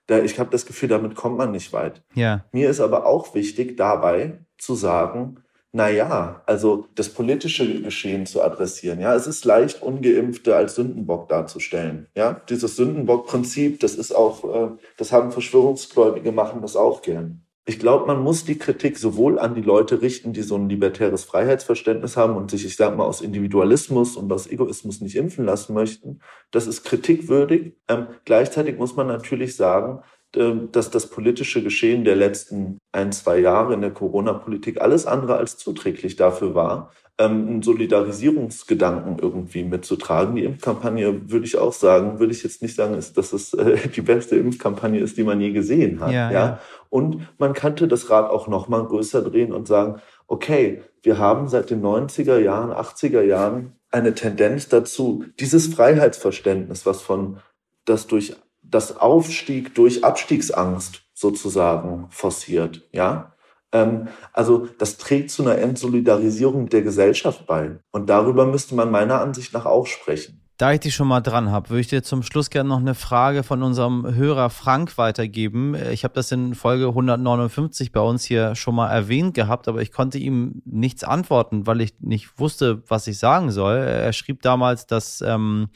da 0.07 0.21
ich 0.21 0.39
habe 0.39 0.51
das 0.51 0.67
Gefühl, 0.67 0.89
damit 0.89 1.15
kommt 1.15 1.37
man 1.37 1.51
nicht 1.51 1.73
weit. 1.73 2.03
Ja. 2.15 2.45
Mir 2.53 2.71
ist 2.71 2.81
aber 2.81 3.07
auch 3.07 3.35
wichtig 3.35 3.77
dabei, 3.77 4.39
zu 4.59 4.75
sagen, 4.75 5.43
na 5.73 5.91
ja, 5.91 6.43
also 6.47 6.87
das 6.95 7.11
politische 7.11 7.83
Geschehen 7.83 8.25
zu 8.25 8.43
adressieren. 8.43 8.99
Ja, 8.99 9.15
es 9.15 9.27
ist 9.27 9.45
leicht, 9.45 9.83
Ungeimpfte 9.83 10.57
als 10.57 10.77
Sündenbock 10.77 11.29
darzustellen. 11.29 12.07
Ja, 12.17 12.41
dieses 12.49 12.77
Sündenbock-Prinzip, 12.77 13.81
das 13.81 13.95
ist 13.95 14.13
auch, 14.13 14.45
äh, 14.45 14.71
das 14.97 15.13
haben 15.13 15.33
Verschwörungsgläubige 15.33 16.33
machen 16.33 16.63
das 16.63 16.77
auch 16.77 17.03
gern. 17.03 17.46
Ich 17.69 17.81
glaube, 17.81 18.07
man 18.07 18.23
muss 18.23 18.45
die 18.45 18.59
Kritik 18.59 18.97
sowohl 18.97 19.41
an 19.41 19.57
die 19.57 19.61
Leute 19.61 20.01
richten, 20.01 20.33
die 20.33 20.43
so 20.43 20.55
ein 20.55 20.69
libertäres 20.69 21.25
Freiheitsverständnis 21.25 22.17
haben 22.17 22.37
und 22.37 22.49
sich, 22.49 22.65
ich 22.65 22.77
sag 22.77 22.97
mal, 22.97 23.05
aus 23.05 23.21
Individualismus 23.21 24.17
und 24.17 24.33
aus 24.33 24.47
Egoismus 24.47 25.01
nicht 25.01 25.17
impfen 25.17 25.45
lassen 25.45 25.75
möchten. 25.75 26.21
Das 26.53 26.69
ist 26.69 26.85
kritikwürdig. 26.85 27.73
Ähm, 27.89 28.07
gleichzeitig 28.25 28.79
muss 28.79 28.95
man 28.95 29.09
natürlich 29.09 29.57
sagen, 29.57 30.03
ähm, 30.37 30.71
dass 30.71 30.93
das 30.93 31.11
politische 31.11 31.61
Geschehen 31.61 32.05
der 32.05 32.15
letzten 32.15 32.79
ein, 32.93 33.11
zwei 33.11 33.39
Jahre 33.39 33.75
in 33.75 33.81
der 33.81 33.93
Corona-Politik 33.93 34.81
alles 34.81 35.05
andere 35.07 35.37
als 35.37 35.57
zuträglich 35.57 36.15
dafür 36.15 36.55
war, 36.55 36.93
ähm, 37.19 37.49
einen 37.49 37.63
Solidarisierungsgedanken 37.63 39.19
irgendwie 39.19 39.65
mitzutragen. 39.65 40.37
Die 40.37 40.45
Impfkampagne, 40.45 41.31
würde 41.31 41.47
ich 41.47 41.57
auch 41.57 41.73
sagen, 41.73 42.19
würde 42.19 42.33
ich 42.33 42.43
jetzt 42.43 42.63
nicht 42.63 42.77
sagen, 42.77 42.95
ist, 42.95 43.17
dass 43.17 43.33
es 43.33 43.55
äh, 43.55 43.89
die 43.95 44.03
beste 44.03 44.37
Impfkampagne 44.37 45.01
ist, 45.01 45.17
die 45.17 45.25
man 45.25 45.41
je 45.41 45.53
gesehen 45.53 46.01
hat. 46.01 46.13
Ja, 46.13 46.31
ja. 46.31 46.61
Und 46.91 47.27
man 47.39 47.53
könnte 47.55 47.89
das 47.89 48.11
Rad 48.11 48.31
auch 48.31 48.49
noch 48.49 48.69
mal 48.69 48.85
größer 48.85 49.23
drehen 49.23 49.53
und 49.53 49.67
sagen, 49.67 50.01
okay, 50.27 50.83
wir 51.03 51.19
haben 51.19 51.49
seit 51.49 51.71
den 51.71 51.83
90er 51.83 52.39
Jahren, 52.39 52.71
80er 52.71 53.23
Jahren 53.23 53.73
eine 53.91 54.15
Tendenz 54.15 54.69
dazu, 54.69 55.25
dieses 55.41 55.69
Freiheitsverständnis, 55.69 56.85
was 56.85 57.01
von 57.01 57.39
das 57.85 58.07
durch 58.07 58.37
das 58.63 58.97
Aufstieg 58.97 59.75
durch 59.75 60.05
Abstiegsangst 60.05 61.03
sozusagen 61.15 62.09
forciert, 62.11 62.89
ja. 62.93 63.33
Ähm, 63.77 64.09
also 64.33 64.69
das 64.79 64.97
trägt 64.97 65.31
zu 65.31 65.43
einer 65.43 65.59
Entsolidarisierung 65.59 66.69
der 66.69 66.83
Gesellschaft 66.83 67.47
bei. 67.47 67.79
Und 67.91 68.09
darüber 68.09 68.47
müsste 68.47 68.75
man 68.75 68.91
meiner 68.91 69.21
Ansicht 69.21 69.53
nach 69.53 69.67
auch 69.67 69.87
sprechen. 69.87 70.41
Da 70.59 70.73
ich 70.73 70.81
dich 70.81 70.95
schon 70.95 71.09
mal 71.09 71.21
dran 71.21 71.51
habe, 71.51 71.69
würde 71.69 71.83
ich 71.83 71.89
dir 71.89 72.03
zum 72.03 72.23
Schluss 72.23 72.49
gerne 72.49 72.71
noch 72.71 72.79
eine 72.79 72.95
Frage 72.95 73.43
von 73.43 73.63
unserem 73.63 74.15
Hörer 74.15 74.49
Frank 74.49 74.97
weitergeben. 74.97 75.77
Ich 75.93 76.03
habe 76.03 76.15
das 76.15 76.33
in 76.33 76.55
Folge 76.55 76.87
159 76.89 77.93
bei 77.93 78.01
uns 78.01 78.25
hier 78.25 78.55
schon 78.55 78.75
mal 78.75 78.89
erwähnt 78.89 79.35
gehabt, 79.35 79.69
aber 79.69 79.83
ich 79.83 79.93
konnte 79.93 80.17
ihm 80.17 80.63
nichts 80.65 81.05
antworten, 81.05 81.67
weil 81.67 81.83
ich 81.83 82.01
nicht 82.01 82.39
wusste, 82.39 82.83
was 82.89 83.07
ich 83.07 83.19
sagen 83.19 83.51
soll. 83.51 83.77
Er 83.77 84.15
schrieb 84.15 84.41
damals, 84.41 84.87
dass 84.87 85.21
ähm, 85.21 85.69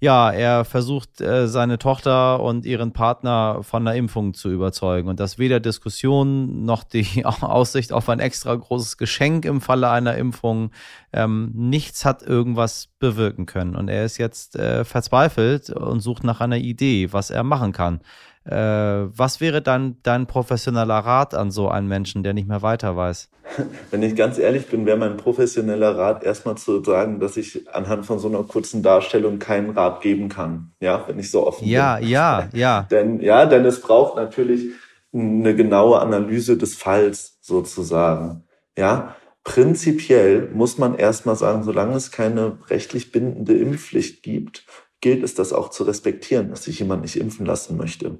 ja, 0.00 0.30
er 0.30 0.64
versucht, 0.64 1.20
äh, 1.20 1.48
seine 1.48 1.78
Tochter 1.78 2.40
und 2.40 2.64
ihren 2.64 2.92
Partner 2.92 3.62
von 3.62 3.84
der 3.84 3.94
Impfung 3.94 4.32
zu 4.32 4.48
überzeugen 4.48 5.08
und 5.08 5.18
dass 5.18 5.38
weder 5.38 5.58
Diskussion 5.58 6.64
noch 6.64 6.84
die 6.84 7.24
Aussicht 7.24 7.92
auf 7.92 8.08
ein 8.08 8.20
extra 8.20 8.54
großes 8.54 8.96
Geschenk 8.96 9.44
im 9.44 9.60
Falle 9.60 9.90
einer 9.90 10.16
Impfung 10.16 10.70
ähm, 11.12 11.50
nichts 11.54 12.04
hat 12.04 12.22
irgendwas 12.22 12.88
bewirken 13.00 13.46
können. 13.46 13.74
Und 13.74 13.88
er 13.88 14.04
ist 14.04 14.18
jetzt 14.18 14.54
äh, 14.54 14.84
verzweifelt 14.84 15.70
und 15.70 16.00
sucht 16.00 16.22
nach 16.22 16.40
einer 16.40 16.58
Idee, 16.58 17.12
was 17.12 17.30
er 17.30 17.42
machen 17.42 17.72
kann. 17.72 18.00
Äh, 18.44 18.54
was 18.54 19.40
wäre 19.40 19.60
dann 19.60 19.96
dein 20.02 20.26
professioneller 20.26 20.98
Rat 20.98 21.34
an 21.34 21.50
so 21.50 21.68
einen 21.68 21.88
Menschen, 21.88 22.22
der 22.22 22.32
nicht 22.32 22.48
mehr 22.48 22.62
weiter 22.62 22.96
weiß? 22.96 23.30
Wenn 23.90 24.02
ich 24.02 24.16
ganz 24.16 24.38
ehrlich 24.38 24.66
bin, 24.66 24.86
wäre 24.86 24.96
mein 24.96 25.16
professioneller 25.16 25.96
Rat 25.96 26.22
erstmal 26.24 26.56
zu 26.56 26.82
sagen, 26.82 27.20
dass 27.20 27.36
ich 27.36 27.68
anhand 27.74 28.06
von 28.06 28.18
so 28.18 28.28
einer 28.28 28.42
kurzen 28.44 28.82
Darstellung 28.82 29.38
keinen 29.38 29.70
Rat 29.70 30.00
geben 30.00 30.28
kann. 30.28 30.72
Ja, 30.80 31.04
wenn 31.06 31.18
ich 31.18 31.30
so 31.30 31.46
offen 31.46 31.66
ja, 31.66 31.96
bin. 31.96 32.08
Ja, 32.08 32.48
ja, 32.52 32.58
ja. 32.58 32.82
denn, 32.90 33.20
ja, 33.20 33.46
denn 33.46 33.64
es 33.64 33.80
braucht 33.80 34.16
natürlich 34.16 34.72
eine 35.12 35.54
genaue 35.54 36.00
Analyse 36.00 36.56
des 36.56 36.74
Falls 36.74 37.38
sozusagen. 37.40 38.44
Ja, 38.76 39.16
prinzipiell 39.44 40.50
muss 40.52 40.78
man 40.78 40.96
erstmal 40.96 41.36
sagen, 41.36 41.62
solange 41.62 41.96
es 41.96 42.10
keine 42.10 42.58
rechtlich 42.68 43.12
bindende 43.12 43.54
Impfpflicht 43.54 44.22
gibt, 44.22 44.64
gilt 45.00 45.22
es 45.22 45.34
das 45.34 45.52
auch 45.52 45.70
zu 45.70 45.84
respektieren, 45.84 46.50
dass 46.50 46.64
sich 46.64 46.78
jemand 46.78 47.02
nicht 47.02 47.16
impfen 47.16 47.46
lassen 47.46 47.76
möchte. 47.76 48.18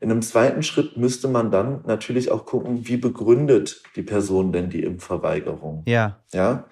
In 0.00 0.10
einem 0.10 0.22
zweiten 0.22 0.62
Schritt 0.62 0.96
müsste 0.96 1.28
man 1.28 1.50
dann 1.50 1.82
natürlich 1.86 2.30
auch 2.30 2.44
gucken, 2.44 2.86
wie 2.86 2.96
begründet 2.96 3.82
die 3.96 4.02
Person 4.02 4.52
denn 4.52 4.68
die 4.68 4.82
Impfverweigerung. 4.82 5.84
Ja. 5.86 6.20
Ja. 6.32 6.66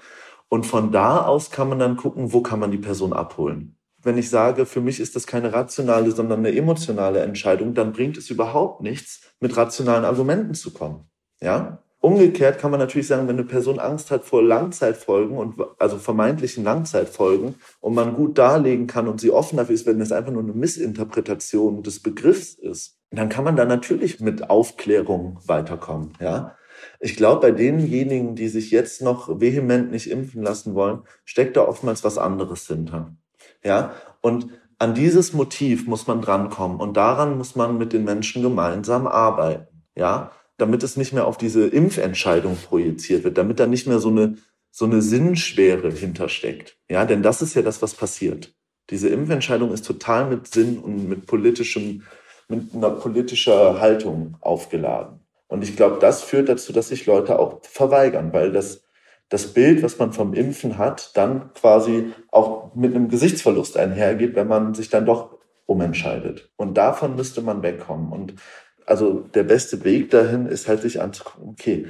Und 0.49 0.67
von 0.67 0.93
da 0.93 1.25
aus 1.25 1.51
kann 1.51 1.69
man 1.69 1.79
dann 1.79 1.97
gucken, 1.97 2.33
wo 2.33 2.43
kann 2.43 2.61
man 2.61 2.71
die 2.71 2.79
Person 2.79 3.13
abholen. 3.13 3.77
Wenn 4.03 4.19
ich 4.19 4.29
sage, 4.29 4.67
für 4.67 4.83
mich 4.83 5.01
ist 5.01 5.17
das 5.17 5.27
keine 5.27 5.55
rationale, 5.55 6.11
sondern 6.11 6.41
eine 6.41 6.55
emotionale 6.55 7.21
Entscheidung, 7.21 7.73
dann 7.73 7.93
bringt 7.93 8.19
es 8.19 8.29
überhaupt 8.29 8.83
nichts, 8.83 9.33
mit 9.41 9.57
rationalen 9.57 10.05
Argumenten 10.05 10.53
zu 10.53 10.73
kommen. 10.73 11.09
Ja. 11.41 11.83
Umgekehrt 12.05 12.59
kann 12.59 12.71
man 12.71 12.81
natürlich 12.81 13.07
sagen, 13.07 13.29
wenn 13.29 13.37
eine 13.37 13.47
Person 13.47 13.79
Angst 13.79 14.11
hat 14.11 14.27
vor 14.27 14.43
Langzeitfolgen 14.43 15.39
und 15.39 15.55
also 15.79 15.97
vermeintlichen 15.97 16.63
Langzeitfolgen 16.63 17.55
und 17.81 17.95
man 17.95 18.13
gut 18.13 18.37
darlegen 18.37 18.87
kann 18.87 19.09
und 19.09 19.23
sie 19.23 19.31
offen 19.31 19.57
dafür 19.57 19.75
ist, 19.75 19.87
wenn 19.87 20.01
das 20.01 20.13
einfach 20.13 20.31
nur 20.31 20.43
eine 20.43 20.53
Missinterpretation 20.53 21.83
des 21.83 22.03
Begriffs 22.03 22.53
ist, 22.53 22.99
dann 23.11 23.31
kann 23.31 23.43
man 23.43 23.57
da 23.57 23.65
natürlich 23.65 24.21
mit 24.21 24.51
Aufklärung 24.51 25.39
weiterkommen. 25.47 26.13
Ja, 26.21 26.59
ich 27.01 27.17
glaube, 27.17 27.41
bei 27.41 27.53
denjenigen, 27.53 28.35
die 28.37 28.49
sich 28.49 28.71
jetzt 28.71 29.01
noch 29.01 29.41
vehement 29.41 29.91
nicht 29.91 30.11
impfen 30.11 30.43
lassen 30.43 30.75
wollen, 30.75 31.05
steckt 31.25 31.57
da 31.57 31.67
oftmals 31.67 32.05
was 32.05 32.19
anderes 32.19 32.67
hinter. 32.67 33.17
Ja, 33.65 33.95
und 34.21 34.49
an 34.79 34.93
dieses 34.93 35.33
Motiv 35.33 35.87
muss 35.87 36.07
man 36.07 36.21
drankommen 36.21 36.81
und 36.81 36.99
daran 36.99 37.39
muss 37.39 37.57
man 37.57 37.79
mit 37.79 37.95
den 37.95 38.05
Menschen 38.05 38.43
gemeinsam 38.43 39.07
arbeiten. 39.07 39.69
Ja, 39.97 40.33
damit 40.65 40.83
es 40.83 40.97
nicht 40.97 41.13
mehr 41.13 41.27
auf 41.27 41.37
diese 41.37 41.67
Impfentscheidung 41.67 42.57
projiziert 42.57 43.23
wird, 43.23 43.37
damit 43.37 43.61
da 43.61 43.67
nicht 43.67 43.87
mehr 43.87 43.99
so 43.99 44.09
eine, 44.09 44.39
so 44.71 44.87
eine 44.87 45.03
Sinnschwere 45.03 45.91
hintersteckt. 45.91 46.79
Ja, 46.89 47.05
denn 47.05 47.23
das 47.23 47.43
ist 47.43 47.55
ja 47.55 47.61
das, 47.61 47.83
was 47.83 47.93
passiert. 47.93 48.55
Diese 48.89 49.11
Impfentscheidung 49.11 49.75
ist 49.75 49.85
total 49.85 50.27
mit 50.27 50.47
Sinn 50.47 50.79
und 50.79 51.07
mit 51.07 51.27
politischem, 51.27 52.05
mit 52.49 52.75
einer 52.75 52.89
politischer 52.89 53.79
Haltung 53.79 54.39
aufgeladen. 54.41 55.21
Und 55.49 55.63
ich 55.63 55.77
glaube, 55.77 55.99
das 56.01 56.23
führt 56.23 56.49
dazu, 56.49 56.73
dass 56.73 56.89
sich 56.89 57.05
Leute 57.05 57.39
auch 57.39 57.61
verweigern, 57.63 58.33
weil 58.33 58.51
das, 58.51 58.85
das 59.29 59.49
Bild, 59.49 59.83
was 59.83 59.99
man 59.99 60.15
vom 60.15 60.33
Impfen 60.33 60.79
hat, 60.79 61.15
dann 61.15 61.53
quasi 61.53 62.15
auch 62.31 62.75
mit 62.75 62.95
einem 62.95 63.11
Gesichtsverlust 63.11 63.77
einhergeht, 63.77 64.35
wenn 64.35 64.49
man 64.49 64.73
sich 64.73 64.89
dann 64.89 65.05
doch 65.05 65.37
umentscheidet. 65.67 66.51
Und 66.57 66.79
davon 66.79 67.17
müsste 67.17 67.43
man 67.43 67.63
wegkommen. 67.63 68.13
Und 68.13 68.35
also 68.87 69.21
der 69.35 69.45
beste 69.45 69.85
Weg 69.85 70.11
dahin 70.11 70.47
ist 70.47 70.69
halt 70.69 70.83
sich 70.83 71.01
anzugucken, 71.01 71.49
okay, 71.49 71.87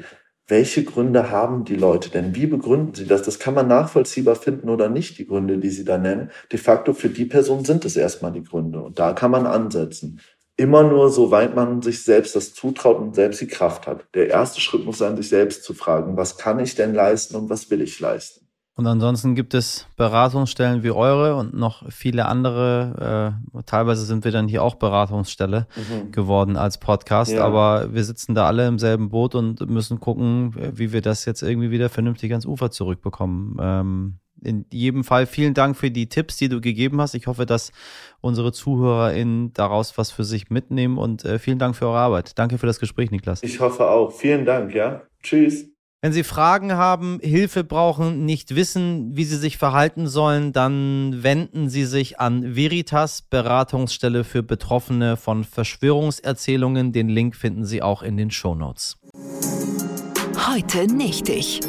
welche 0.46 0.84
Gründe 0.84 1.30
haben 1.30 1.64
die 1.64 1.74
Leute 1.74 2.10
denn? 2.10 2.34
Wie 2.34 2.46
begründen 2.46 2.94
sie 2.94 3.06
das? 3.06 3.22
Das 3.22 3.38
kann 3.38 3.54
man 3.54 3.66
nachvollziehbar 3.66 4.36
finden 4.36 4.68
oder 4.68 4.90
nicht, 4.90 5.16
die 5.16 5.26
Gründe, 5.26 5.56
die 5.56 5.70
sie 5.70 5.84
da 5.84 5.96
nennen. 5.96 6.30
De 6.52 6.58
facto 6.58 6.92
für 6.92 7.08
die 7.08 7.24
Person 7.24 7.64
sind 7.64 7.84
es 7.86 7.96
erstmal 7.96 8.32
die 8.32 8.44
Gründe. 8.44 8.82
Und 8.82 8.98
da 8.98 9.14
kann 9.14 9.30
man 9.30 9.46
ansetzen. 9.46 10.20
Immer 10.56 10.84
nur, 10.84 11.10
soweit 11.10 11.56
man 11.56 11.80
sich 11.80 12.04
selbst 12.04 12.36
das 12.36 12.52
zutraut 12.52 12.98
und 12.98 13.14
selbst 13.14 13.40
die 13.40 13.46
Kraft 13.46 13.86
hat. 13.86 14.04
Der 14.14 14.28
erste 14.28 14.60
Schritt 14.60 14.84
muss 14.84 14.98
sein, 14.98 15.16
sich 15.16 15.30
selbst 15.30 15.64
zu 15.64 15.72
fragen, 15.72 16.16
was 16.16 16.36
kann 16.36 16.60
ich 16.60 16.74
denn 16.74 16.94
leisten 16.94 17.36
und 17.36 17.48
was 17.48 17.70
will 17.70 17.80
ich 17.80 17.98
leisten? 17.98 18.43
Und 18.76 18.88
ansonsten 18.88 19.36
gibt 19.36 19.54
es 19.54 19.86
Beratungsstellen 19.96 20.82
wie 20.82 20.90
eure 20.90 21.36
und 21.36 21.54
noch 21.54 21.88
viele 21.90 22.26
andere. 22.26 23.38
Äh, 23.54 23.62
teilweise 23.66 24.04
sind 24.04 24.24
wir 24.24 24.32
dann 24.32 24.48
hier 24.48 24.64
auch 24.64 24.74
Beratungsstelle 24.74 25.68
mhm. 25.76 26.10
geworden 26.10 26.56
als 26.56 26.78
Podcast, 26.78 27.32
ja. 27.32 27.44
aber 27.44 27.94
wir 27.94 28.02
sitzen 28.02 28.34
da 28.34 28.46
alle 28.46 28.66
im 28.66 28.80
selben 28.80 29.10
Boot 29.10 29.36
und 29.36 29.68
müssen 29.70 30.00
gucken, 30.00 30.54
wie 30.76 30.92
wir 30.92 31.02
das 31.02 31.24
jetzt 31.24 31.42
irgendwie 31.42 31.70
wieder 31.70 31.88
vernünftig 31.88 32.32
ans 32.32 32.46
Ufer 32.46 32.72
zurückbekommen. 32.72 33.56
Ähm, 33.60 34.18
in 34.42 34.66
jedem 34.72 35.04
Fall 35.04 35.26
vielen 35.26 35.54
Dank 35.54 35.76
für 35.76 35.90
die 35.90 36.08
Tipps, 36.08 36.36
die 36.36 36.48
du 36.48 36.60
gegeben 36.60 37.00
hast. 37.00 37.14
Ich 37.14 37.26
hoffe, 37.26 37.46
dass 37.46 37.72
unsere 38.20 38.52
ZuhörerInnen 38.52 39.52
daraus 39.52 39.96
was 39.98 40.10
für 40.10 40.24
sich 40.24 40.50
mitnehmen 40.50 40.98
und 40.98 41.24
äh, 41.24 41.38
vielen 41.38 41.58
Dank 41.58 41.76
für 41.76 41.86
eure 41.86 41.98
Arbeit. 41.98 42.38
Danke 42.38 42.58
für 42.58 42.66
das 42.66 42.80
Gespräch, 42.80 43.10
Niklas. 43.10 43.42
Ich 43.42 43.60
hoffe 43.60 43.88
auch. 43.88 44.12
Vielen 44.12 44.44
Dank, 44.44 44.74
ja. 44.74 45.02
Tschüss. 45.22 45.73
Wenn 46.04 46.12
Sie 46.12 46.22
Fragen 46.22 46.74
haben, 46.74 47.18
Hilfe 47.22 47.64
brauchen, 47.64 48.26
nicht 48.26 48.54
wissen, 48.54 49.16
wie 49.16 49.24
Sie 49.24 49.38
sich 49.38 49.56
verhalten 49.56 50.06
sollen, 50.06 50.52
dann 50.52 51.22
wenden 51.22 51.70
Sie 51.70 51.86
sich 51.86 52.20
an 52.20 52.54
Veritas, 52.54 53.22
Beratungsstelle 53.22 54.22
für 54.22 54.42
Betroffene 54.42 55.16
von 55.16 55.44
Verschwörungserzählungen. 55.44 56.92
Den 56.92 57.08
Link 57.08 57.34
finden 57.34 57.64
Sie 57.64 57.80
auch 57.80 58.02
in 58.02 58.18
den 58.18 58.30
Shownotes. 58.30 58.98
Heute 60.46 60.86
nicht 60.94 61.30
ich. 61.30 61.60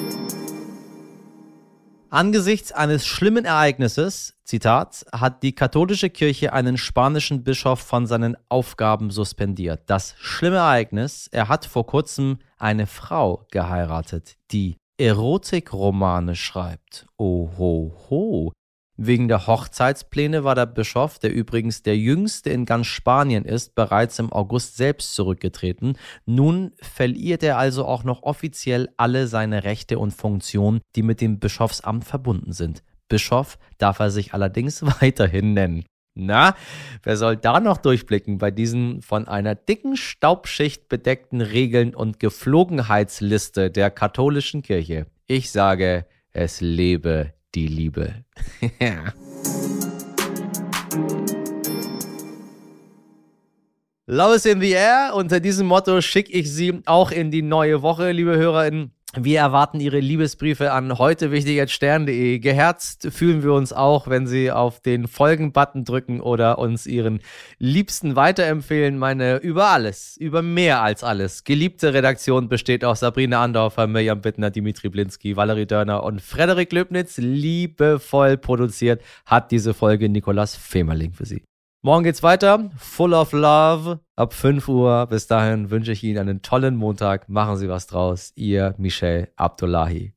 Angesichts 2.10 2.71
eines 2.71 3.06
schlimmen 3.06 3.45
Ereignisses, 3.45 4.36
Zitat, 4.43 5.06
hat 5.12 5.43
die 5.43 5.54
katholische 5.54 6.10
Kirche 6.10 6.54
einen 6.54 6.78
spanischen 6.78 7.43
Bischof 7.43 7.80
von 7.80 8.06
seinen 8.06 8.38
Aufgaben 8.48 9.12
suspendiert. 9.12 9.84
Das 9.88 10.15
schlimme 10.17 10.58
Ereignis, 10.58 11.28
er 11.32 11.50
hat 11.50 11.65
vor 11.65 11.86
kurzem 11.86 12.39
eine 12.58 12.88
Frau 12.88 13.46
geheiratet, 13.52 14.38
die 14.52 14.78
Erotikromane 14.98 16.36
schreibt. 16.36 17.06
Ohoho. 17.18 18.54
Wegen 18.98 19.28
der 19.28 19.46
Hochzeitspläne 19.46 20.46
war 20.46 20.56
der 20.56 20.68
Bischof, 20.68 21.20
der 21.20 21.34
übrigens 21.34 21.84
der 21.84 21.98
jüngste 21.98 22.50
in 22.50 22.65
ganz 22.65 22.88
Spanien 22.88 23.44
ist, 23.44 23.76
bereits 23.76 24.20
im 24.20 24.32
August 24.32 24.78
selbst 24.78 25.15
zurückgetreten. 25.15 25.98
Nun 26.26 26.72
verliert 26.82 27.44
er 27.44 27.58
also 27.58 27.86
auch 27.86 28.06
noch 28.06 28.24
offiziell 28.24 28.88
alle 28.96 29.28
seine 29.28 29.65
Rechte 29.65 30.00
und 30.00 30.12
Funktionen, 30.12 30.80
die 30.96 31.04
mit 31.04 31.20
dem 31.20 31.39
Bischofsamt 31.39 32.06
verbunden 32.06 32.54
sind. 32.54 32.84
Bischof 33.10 33.58
darf 33.78 34.00
er 34.00 34.12
sich 34.12 34.34
allerdings 34.34 34.82
weiterhin 35.02 35.54
nennen. 35.54 35.86
Na, 36.17 36.56
wer 37.04 37.17
soll 37.17 37.36
da 37.36 37.60
noch 37.60 37.75
durchblicken 37.75 38.38
bei 38.38 38.49
diesen 38.49 39.01
von 39.01 39.28
einer 39.28 39.54
dicken 39.54 39.97
Staubschicht 39.97 40.88
bedeckten 40.88 41.41
Regeln 41.41 41.93
und 41.93 42.21
Geflogenheitsliste 42.21 43.69
der 43.69 43.91
katholischen 43.91 44.62
Kirche? 44.62 45.08
Ich 45.28 45.51
sage, 45.51 46.06
es 46.32 46.62
lebe 46.62 47.34
die 47.54 47.67
Liebe. 47.67 48.23
Love 54.08 54.36
is 54.36 54.45
in 54.45 54.62
the 54.62 54.71
air. 54.71 55.12
Unter 55.15 55.41
diesem 55.41 55.67
Motto 55.67 55.99
schicke 55.99 56.32
ich 56.32 56.49
Sie 56.49 56.82
auch 56.86 57.12
in 57.12 57.30
die 57.30 57.41
neue 57.41 57.82
Woche, 57.82 58.12
liebe 58.12 58.38
HörerInnen. 58.38 58.94
Wir 59.17 59.39
erwarten 59.39 59.80
Ihre 59.80 59.99
Liebesbriefe 60.01 60.73
an 60.73 60.97
heute 60.97 61.32
wichtig.stern.de. 61.32 62.39
Geherzt 62.39 63.08
fühlen 63.12 63.43
wir 63.43 63.54
uns 63.54 63.71
auch, 63.71 64.10
wenn 64.10 64.28
Sie 64.28 64.51
auf 64.51 64.82
den 64.82 65.08
Folgen-Button 65.08 65.86
drücken 65.86 66.19
oder 66.19 66.58
uns 66.58 66.86
Ihren 66.86 67.21
Liebsten 67.58 68.17
weiterempfehlen. 68.17 68.97
Meine 68.97 69.38
über 69.38 69.67
alles, 69.67 70.17
über 70.17 70.41
mehr 70.41 70.82
als 70.82 71.01
alles. 71.01 71.45
Geliebte 71.45 71.93
Redaktion 71.93 72.49
besteht 72.49 72.84
aus 72.84 72.99
Sabrina 72.99 73.41
Andorfer, 73.41 73.88
Mirjam 73.88 74.19
Bittner, 74.19 74.51
Dimitri 74.51 74.89
Blinski, 74.89 75.38
Valerie 75.38 75.65
Dörner 75.65 76.04
und 76.04 76.21
Frederik 76.21 76.73
Löbnitz. 76.73 77.17
Liebevoll 77.17 78.36
produziert 78.36 79.01
hat 79.25 79.51
diese 79.51 79.73
Folge 79.73 80.10
Nikolas 80.10 80.58
Femerling 80.58 81.13
für 81.13 81.25
Sie. 81.25 81.41
Morgen 81.86 82.04
geht's 82.04 82.24
weiter. 82.24 82.71
Full 82.80 83.13
of 83.13 83.32
Love 83.32 84.00
ab 84.15 84.34
5 84.34 84.67
Uhr. 84.69 85.06
Bis 85.06 85.28
dahin 85.28 85.69
wünsche 85.69 85.91
ich 85.91 86.04
Ihnen 86.04 86.17
einen 86.17 86.41
tollen 86.41 86.78
Montag. 86.78 87.30
Machen 87.30 87.58
Sie 87.58 87.69
was 87.69 87.86
draus. 87.86 88.32
Ihr 88.34 88.74
Michel 88.80 89.28
Abdullahi. 89.36 90.12